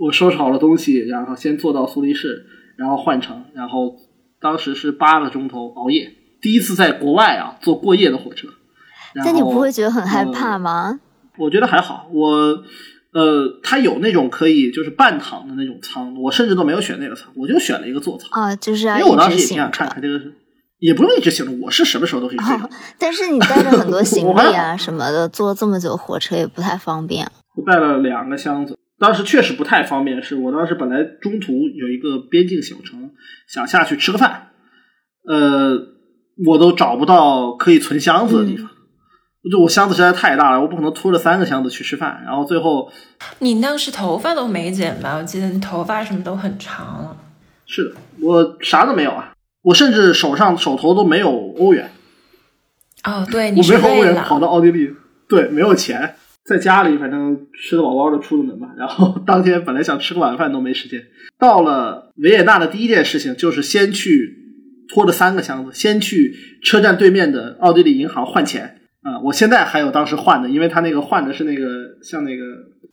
[0.00, 3.96] 我收拾好了东西，然后先坐到苏黎世，然后换乘，然后
[4.40, 8.48] 当时是八个钟头熬夜，第一次在国外啊坐过夜的火车。
[9.12, 11.00] 然后但你不会觉得很害怕呃吗？
[11.36, 12.64] 我觉得还好，我
[13.12, 19.94] 呃，它有那种可以就是半躺的那种舱，我甚至都没有选那个舱，我就选了一个座舱，啊，就是要因为我当时也挺想看着。
[19.94, 20.34] 看这个是，
[20.80, 22.64] 也不用一直醒着，我是什么时候都可以睡着。
[22.64, 27.30] 哦，但是你带着很多行 李啊什么的，坐这么久火车也不太方便。
[27.54, 33.10] 我带了两个箱子，当时确实不太方便，是我当时本来中途有一个边境小城，
[33.48, 34.48] 想下去吃个饭，
[35.28, 35.76] 呃，
[36.46, 38.70] 我都找不到可以存箱子的地方。
[39.50, 42.22] 就我箱子实在太大了，我不可能拖着三个箱子去吃饭。
[42.26, 42.92] 然后最后
[43.38, 45.16] 你当时头发都没剪吧？
[45.16, 47.16] 我记得你头发什么都很长了。
[47.66, 49.29] 是的，我啥都没有啊，
[49.62, 51.90] 我甚至手上手头都没有欧元，
[53.04, 54.90] 哦，对，你是我没有欧元跑到奥地利，
[55.28, 58.68] 对，没有钱，在家里反正吃的饱饱的出了门吧。
[58.78, 61.02] 然后 当天本来想吃个晚饭都没时间。
[61.38, 64.36] 到了维也纳的第一件事情就是先去
[64.88, 71.64] 拖着三个箱子，先去车站对面的奥地利银行换钱啊、我现在还有当时换的，因为他那个换的是那个
[72.02, 72.44] 像那个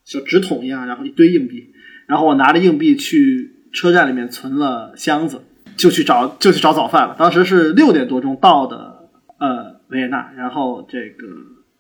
[0.06, 1.72] 小纸筒一样，然后一堆硬币，
[2.08, 5.42] 然后我拿着硬币去车站里面存了箱子，
[5.78, 7.16] 就去找就去找早饭了。
[7.18, 9.10] 当时是六点多钟到的，
[9.40, 11.28] 呃，维也纳，然后这个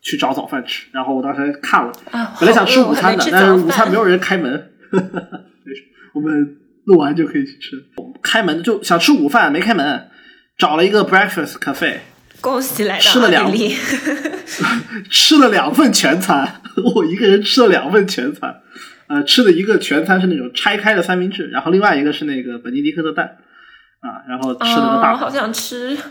[0.01, 0.87] 去找早饭吃。
[0.91, 4.51] 然后我当时还看了，啊，本来想吃午餐的但是午餐没有人开门，
[4.91, 5.83] 没事，
[6.13, 7.83] 我们录完就可以去吃。
[8.21, 10.07] 开门就想吃午饭，没开门，
[10.57, 11.97] 找了一个 breakfast cafe，
[12.41, 13.51] 恭喜来吃了两。
[15.09, 16.61] 吃了两份全餐，
[16.95, 18.61] 我一个人吃了两份全餐。
[19.07, 23.37] 呃，吃的一个全餐是那种拆开的三明治，然后另外一个是那个本尼迪克的蛋，
[23.99, 25.97] 啊，然后吃了个大哦，好，想吃。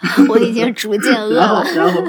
[0.28, 2.00] 我已经逐渐 饿然后了，然后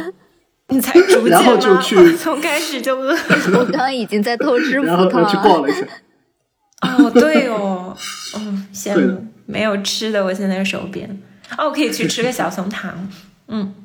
[0.70, 3.12] 你才逐渐然后就吗去从开始就饿。
[3.54, 5.70] 我刚刚已经在偷吃葡然后去逛了。
[5.70, 5.86] 一下，
[6.82, 7.96] 哦，对哦，
[8.38, 11.22] 嗯，羡对的慕没有吃的，我现在手边。
[11.58, 13.10] 哦，我可以去吃个小熊糖。
[13.50, 13.76] 嗯，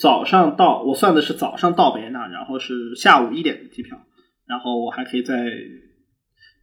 [0.00, 3.98] 早上到，我算的是早上到维也纳，然后是下午一点的机票，
[4.46, 5.34] 然后我还可以在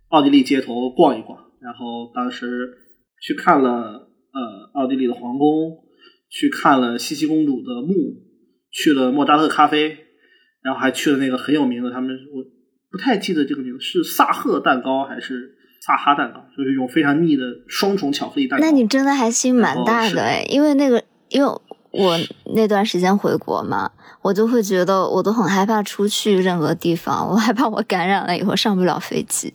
[0.08, 1.38] 奥地利街头逛一逛。
[1.60, 2.70] 然后当时
[3.22, 5.78] 去看了呃奥地利的皇宫，
[6.30, 7.94] 去看了茜茜公主的墓，
[8.72, 9.98] 去了莫扎特咖啡，
[10.62, 12.44] 然后还去了那个很有名的，他们我
[12.92, 15.56] 不太记得这个名字是萨赫蛋糕还是
[15.86, 18.66] 萨哈蛋糕，就是一种非常腻的双重巧克力蛋糕。
[18.66, 21.50] 那你真的还心蛮大的哎，因为那个，因为
[21.92, 22.18] 我
[22.56, 23.92] 那段时间回国嘛，
[24.24, 29.54] 我就会觉得我都很害怕出去任何地方，我害怕我感染了以后上不了飞机。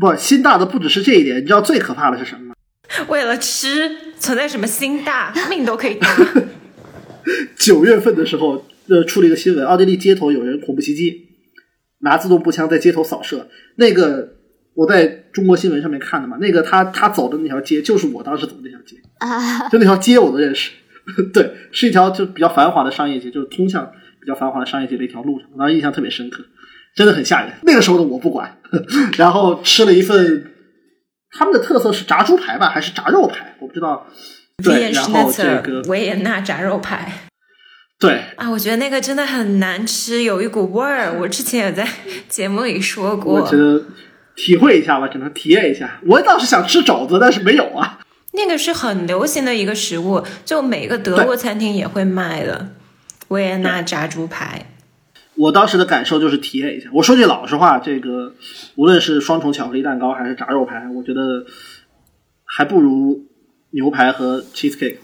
[0.00, 2.49] 不，心大的不只是这一点，你知道最可怕的是什么吗？
[3.08, 6.08] 为了吃存在什么心大， 命都可以搭。
[7.56, 11.28] 九月份的时候，呃，出了一个新闻，奥地利街头有人恐怖袭击，
[12.00, 13.48] 拿自动步枪在街头扫射。
[13.76, 14.36] 那个
[14.74, 20.70] 我在中国新闻上面看的嘛，那个他他走的那条街就是我当时走的那条街，啊，就那条街我都认识。
[21.32, 26.44] 对，是一条就比较繁华的商业街，就是通向比较繁华的商业街的一条路上，我当时印象特别深刻，
[26.94, 27.52] 真的很吓人。
[27.62, 28.58] 那个时候的我不管，
[29.18, 30.52] 然后吃了一份
[31.38, 34.06] 他们的特色是炸猪排吧，还是炸肉排，我不知道。
[34.62, 37.10] 对，然后这个维也纳炸肉排
[37.98, 41.18] 对，啊，我觉得那个真的很难吃，有一股味儿。
[41.20, 41.86] 我之前也在
[42.28, 43.84] 节目里说我过觉，得
[44.36, 45.98] 体会一下吧，只能体验一下。
[46.06, 48.00] 我倒是想吃肘子，但是没有啊。
[48.32, 52.68] 那个是很流行的一个食物，就每个德国餐厅也会卖的
[53.28, 54.66] 维也纳炸猪排。
[55.40, 56.90] 我当时的感受就是体验一下。
[56.92, 58.34] 我说句老实话，这个
[58.76, 61.46] 无论是双重巧克力蛋糕还是炸肉排，我觉得
[62.44, 63.26] 还不如
[63.70, 64.98] 牛排和 cheesecake。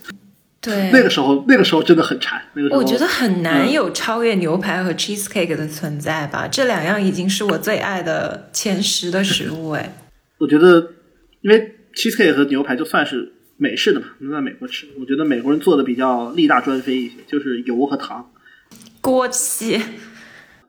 [0.60, 2.42] 对，那个时候，那个时候真的很馋。
[2.54, 9.90] 那个时候，我觉得很难嗯有超越牛排和 cheesecake 的存在吧，这两样已经是我最爱的前十的食物哎。
[10.38, 10.90] 我觉得，
[11.40, 14.86] 因为 cheesecake 和牛排就算是美式的嘛，能在美国吃。
[15.00, 18.30] 我觉得美国人做的比较力大专飞一些，就是油和糖。
[19.00, 19.80] 锅气，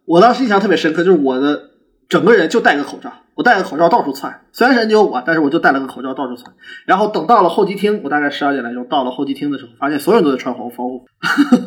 [0.07, 1.71] 我当时印象特别深刻，就是我的
[2.07, 6.55] 整个人就戴个口罩，我戴个口罩到处窜，虽然人只有我，但是我就戴了个口罩到处窜。
[6.85, 11.05] 然后等到了候机厅，我大概十二点来钟到了候机厅的时候，发现所有人都在穿防防护服，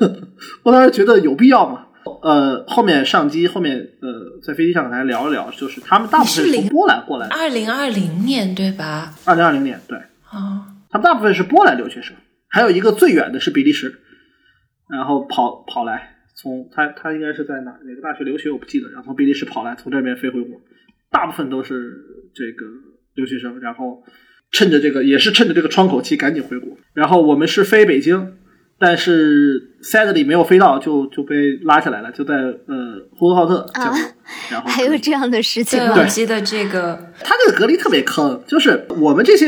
[0.65, 1.87] 我当时觉得有必要吗？
[2.23, 4.09] 呃，后面上机，后面呃，
[4.43, 9.13] 在飞机上跟大家聊一聊，就是他们大部分是从波兰过来的，二零二零年对吧？
[9.27, 9.99] 二零二零年，对
[10.33, 12.17] 哦，他们大部分是波兰留学生，
[12.49, 14.01] 还有一个最远的是比利时，
[14.89, 16.10] 然后跑跑来，
[16.41, 20.61] 从他他应该是在哪哪个大学留学我不记得，然后从比利时跑来，从这边飞回国，
[21.11, 21.75] 大部分都是
[22.35, 22.65] 这个
[23.15, 24.03] 留学生，然后
[24.51, 28.35] 趁着这个也是趁着这个窗口期赶紧回国，然后我们是飞北京，
[28.79, 33.99] 但是 sadly 没有飞到，就就被拉下来了，就在呃呼和浩特降落，
[34.51, 35.79] 然后还有这样的事情？
[35.79, 39.47] 我记得这个，他这个隔离特别坑，就是我们这些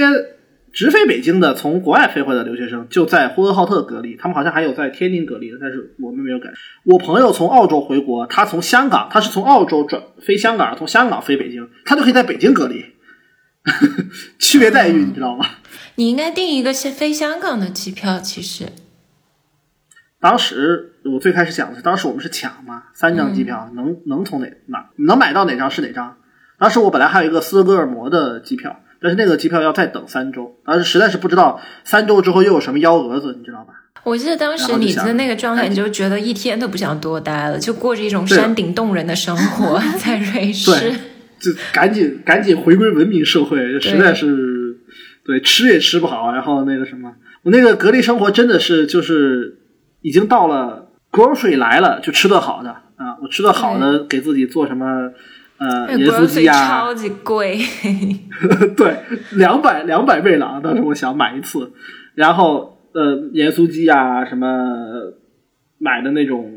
[0.73, 6.51] 直飞北京的从国外飞回来的留学生就在呼和浩特隔离，他们好像还有在天津隔离的，但是我们没有改。
[6.85, 12.87] 我朋友从澳洲回国，他从香港，他是从澳洲转飞香港，从香港飞北京，他就可以在北京隔离，
[14.41, 15.45] 区别待遇你知道吗？
[15.97, 18.65] 你应该订一个先飞香港的机票，其实
[20.19, 26.17] 当时我最开始想的是，当时我们是抢嘛，三张机票、能能从哪哪能买到哪张是哪张。
[26.59, 33.75] 当时我本来还有一个斯德哥尔摩的机票，但是那个机票要再等三周，当时实在是不知道三周之后又有什么幺蛾子，你知道吧？
[34.05, 40.71] 我记得当时你的那个状态，你就觉得一天都不想多待了，就过着一种山顶洞人的生活，在瑞士。
[40.71, 40.93] 对，
[41.39, 44.77] 就赶紧赶紧回归文明社会，实在是
[45.25, 47.13] 对吃也吃不好，然后那个什么，
[47.45, 49.59] 我那个隔离生活真的是就是
[50.01, 55.13] 已经到了 grocery 来了就吃顿好的啊，我吃顿好的给自己做什么
[55.63, 57.59] 呃盐酥鸡啊，超级贵。
[58.77, 58.97] 对，
[59.33, 61.73] 两百两百倍朗，当时我想买一次，
[62.15, 64.49] 然后呃盐酥鸡啊什么
[65.79, 66.51] 买的那种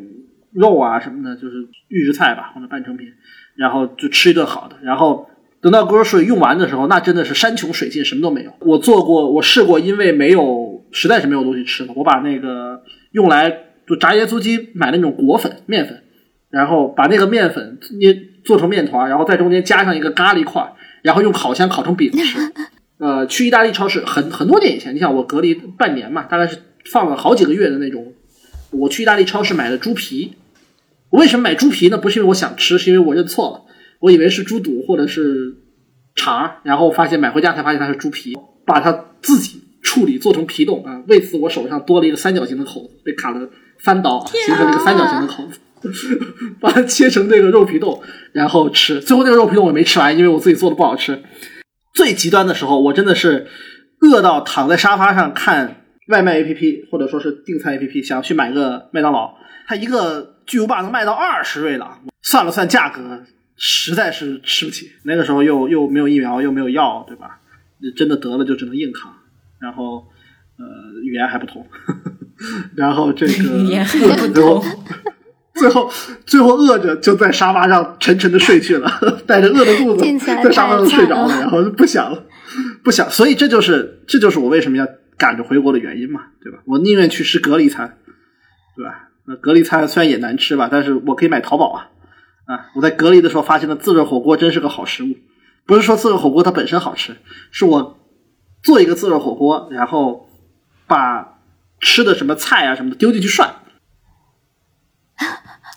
[0.53, 3.08] 肉啊什么的，就是预制菜吧或者半成品，
[3.56, 5.30] 然后就吃一顿好的，然后
[5.62, 8.51] 等到 grocery 用完的时候，那真的是山穷水尽，什么都没有。
[8.62, 12.82] 我做过，我试过，因为没有实在是没有东西吃了，我把那个
[13.12, 13.49] 用来
[13.88, 16.01] 就炸盐酥鸡买那种果粉面粉，
[16.49, 18.14] 然后把那个面粉捏
[18.46, 22.39] 做成面团，然后在中间加上一个咖喱块儿，然后用烤箱烤成饼吃。
[22.98, 28.14] 呃，去意大利超市很很多年以前，你想我隔离半年嘛，大概是放了好几个月的那种。
[28.72, 30.36] 我去意大利超市买的猪皮，
[31.10, 31.98] 我为什么买猪皮呢？
[31.98, 33.62] 不是因为我想吃，是因为我认错了，
[34.00, 35.56] 我以为是猪肚或者是
[36.16, 41.04] 肠，然后发现买回家才发现它是猪皮，把它自己处理做成皮冻啊。
[41.08, 45.60] 为此我手上多了一个三角形的口子，被砍了三刀，啊形成了一个三角形的口子。
[46.60, 48.02] 把它切成这个肉皮冻，
[48.34, 49.00] 然后吃。
[49.00, 51.24] 最后那个肉皮冻我没吃完，因为我自己做的不好吃。
[51.94, 53.48] 最极端的时候，我真的是
[54.02, 59.36] 饿到躺在沙发上看外卖 APP 或者说是订餐 APP，想去买个麦当劳，
[59.68, 63.24] 它一个巨无霸能卖到二十瑞郎，算了算价格，
[63.56, 64.92] 实在是吃不起。
[65.04, 67.40] 那个时候又又没有疫苗，又没有药，对吧？
[67.96, 69.14] 真的得了就只能硬扛，
[69.60, 70.06] 然后
[70.58, 70.66] 呃
[71.04, 71.68] 语言还不通，
[72.76, 74.34] 然后这个语言还不
[75.60, 75.89] 最后
[76.26, 78.91] 最后饿着就在沙发上沉沉的睡去了，
[79.26, 82.24] 带着饿的肚子在沙发上睡着了，然后就不想了，
[82.84, 83.10] 不想。
[83.10, 84.86] 所以这就是这就是我为什么要
[85.18, 86.60] 赶着回国的原因嘛，对吧？
[86.66, 87.97] 我宁愿去吃隔离餐，
[88.76, 89.10] 对吧？
[89.28, 91.88] 那隔离餐虽然也难吃吧，但是我可以买淘宝啊
[92.45, 92.68] 啊！
[92.76, 95.16] 我在隔离的时候发现了自热火锅真是个好食物，
[95.66, 97.16] 不是说自热火锅它本身好吃，
[97.49, 97.97] 是我
[98.62, 100.28] 做一个自热火锅，然后
[100.86, 101.39] 把
[101.80, 103.56] 吃的什么菜啊什么的丢进去涮。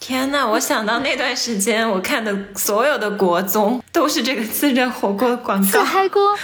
[0.09, 5.71] 天呐，我想到那段时间我看的所有的国综都是这个自热火锅广告。
[5.71, 6.35] 自嗨锅。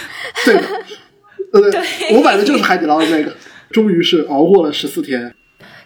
[0.45, 3.35] 对，对，我买的就是海底捞的那个。
[3.71, 5.33] 终于是熬过了十四天。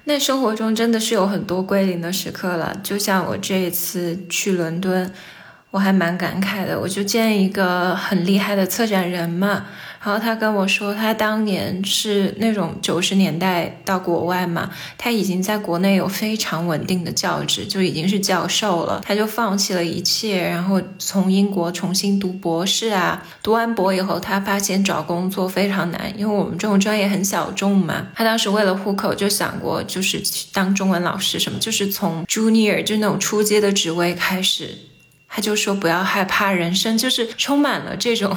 [0.03, 5.09] 那生活中真的是有很多归零的时刻了，就像我这一次去伦敦，
[5.71, 9.67] 我还蛮感慨的，我就见一个很厉害的策展人嘛。
[10.01, 19.01] 然后他跟我说，他当年是那种九十年代到国外嘛，他已经在国内有非常稳定的教职，就已经是教授了。
[19.05, 23.21] 他就放弃了一切，然后从英国重新读博士啊。
[23.43, 28.07] 读完博以后，他发现找工作非常难，因为我们这种专业很小众嘛。
[28.15, 30.23] 他当时为了户口就想过，就是
[30.53, 34.77] 当中文老师什么，就是从 junior 就那种初阶的职位开始。
[35.29, 38.35] 他就说不要害怕，人生就是充满了这种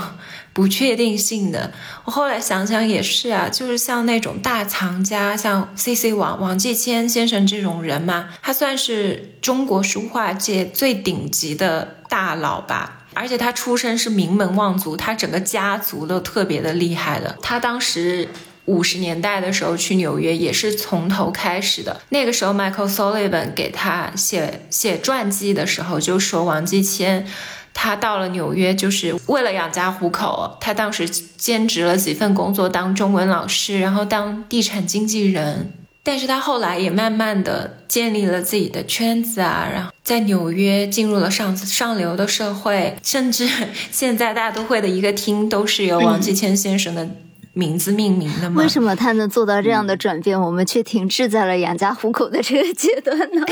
[0.53, 1.73] 不确定性的。
[2.05, 12.99] 我后来想想也是啊，就是像那种大藏家，像 C C 王王继谦先生这种人嘛，他算是中国书画界最顶级的大佬吧。
[13.15, 17.39] 而且他出身是名门望族，他整个家族都特别的厉害的。
[17.43, 18.29] 他当时。
[18.67, 22.01] 五十年代的时候去纽约也是从头开始的。
[22.11, 27.27] 那个时候，Michael Sullivan 给他写写传记的时候就说，王继谦
[27.75, 30.57] 他到了纽约就是为了养家糊口。
[30.61, 35.73] 他当时兼职了几份工作，当中文老师，然后当地产经纪人。
[36.05, 43.49] 但是他后来也慢慢的建立了自己的圈子啊，然后在纽约进入了上上流的社会，甚至
[43.93, 47.09] 现在大都会的一个厅都是由王继谦先生的。
[47.53, 48.63] 名字命名的吗？
[48.63, 53.45] 为什么他能做到这样的转变，我们却停滞在了养家糊口的这个阶段呢？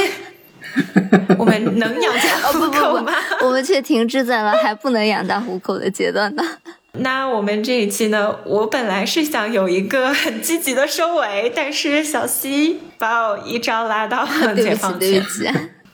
[1.39, 3.13] 我们能养家糊口吗？
[3.43, 6.43] 我们却停滞在了还不能养家糊口的阶段呢？
[6.93, 8.37] 那我们这一期呢？
[8.45, 15.23] 我本来是想有一个很积极的收尾，但是小溪把我一招拉到了解放区。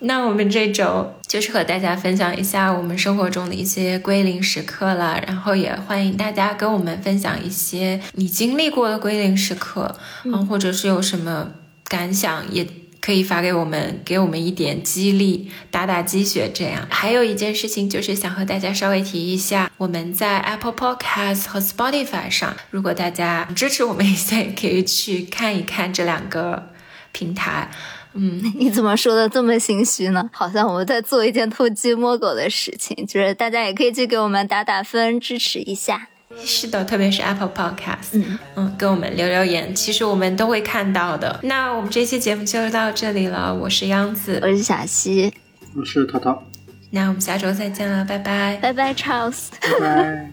[0.00, 11.52] 那我们这周就是和大家分享一下我们生活中的一些归零时刻了，然后也欢迎大家跟我们分享一些你经历过的归零时刻，嗯，或者是有什么
[11.88, 12.66] 感想，也
[13.00, 16.50] 可以发给我们，给我们一点激励，打打鸡血。
[16.52, 26.70] 这样，还有一件事情就是想和大家稍微提一下，我们在 Apple Podcast 和 Spotify 上，如果大家支持我们一下，也可以去看一看这两个
[27.12, 27.70] 平台。
[28.16, 30.28] 嗯，你怎么说的这么心虚呢？
[30.32, 36.08] 好像我们在做一件偷鸡摸狗的事情，就是大家也可以去给我们打打分，支持一下。
[36.44, 41.38] 是的，特别是 Apple Podcast，嗯嗯，给我们留留言，其实我们都会看到的。
[41.44, 45.32] 那我们这期节目就到这里了，我是央子，我是小溪，
[45.76, 46.42] 我是涛涛。
[46.90, 50.30] 那我们下周再见了，拜拜，拜拜，Charles，拜拜。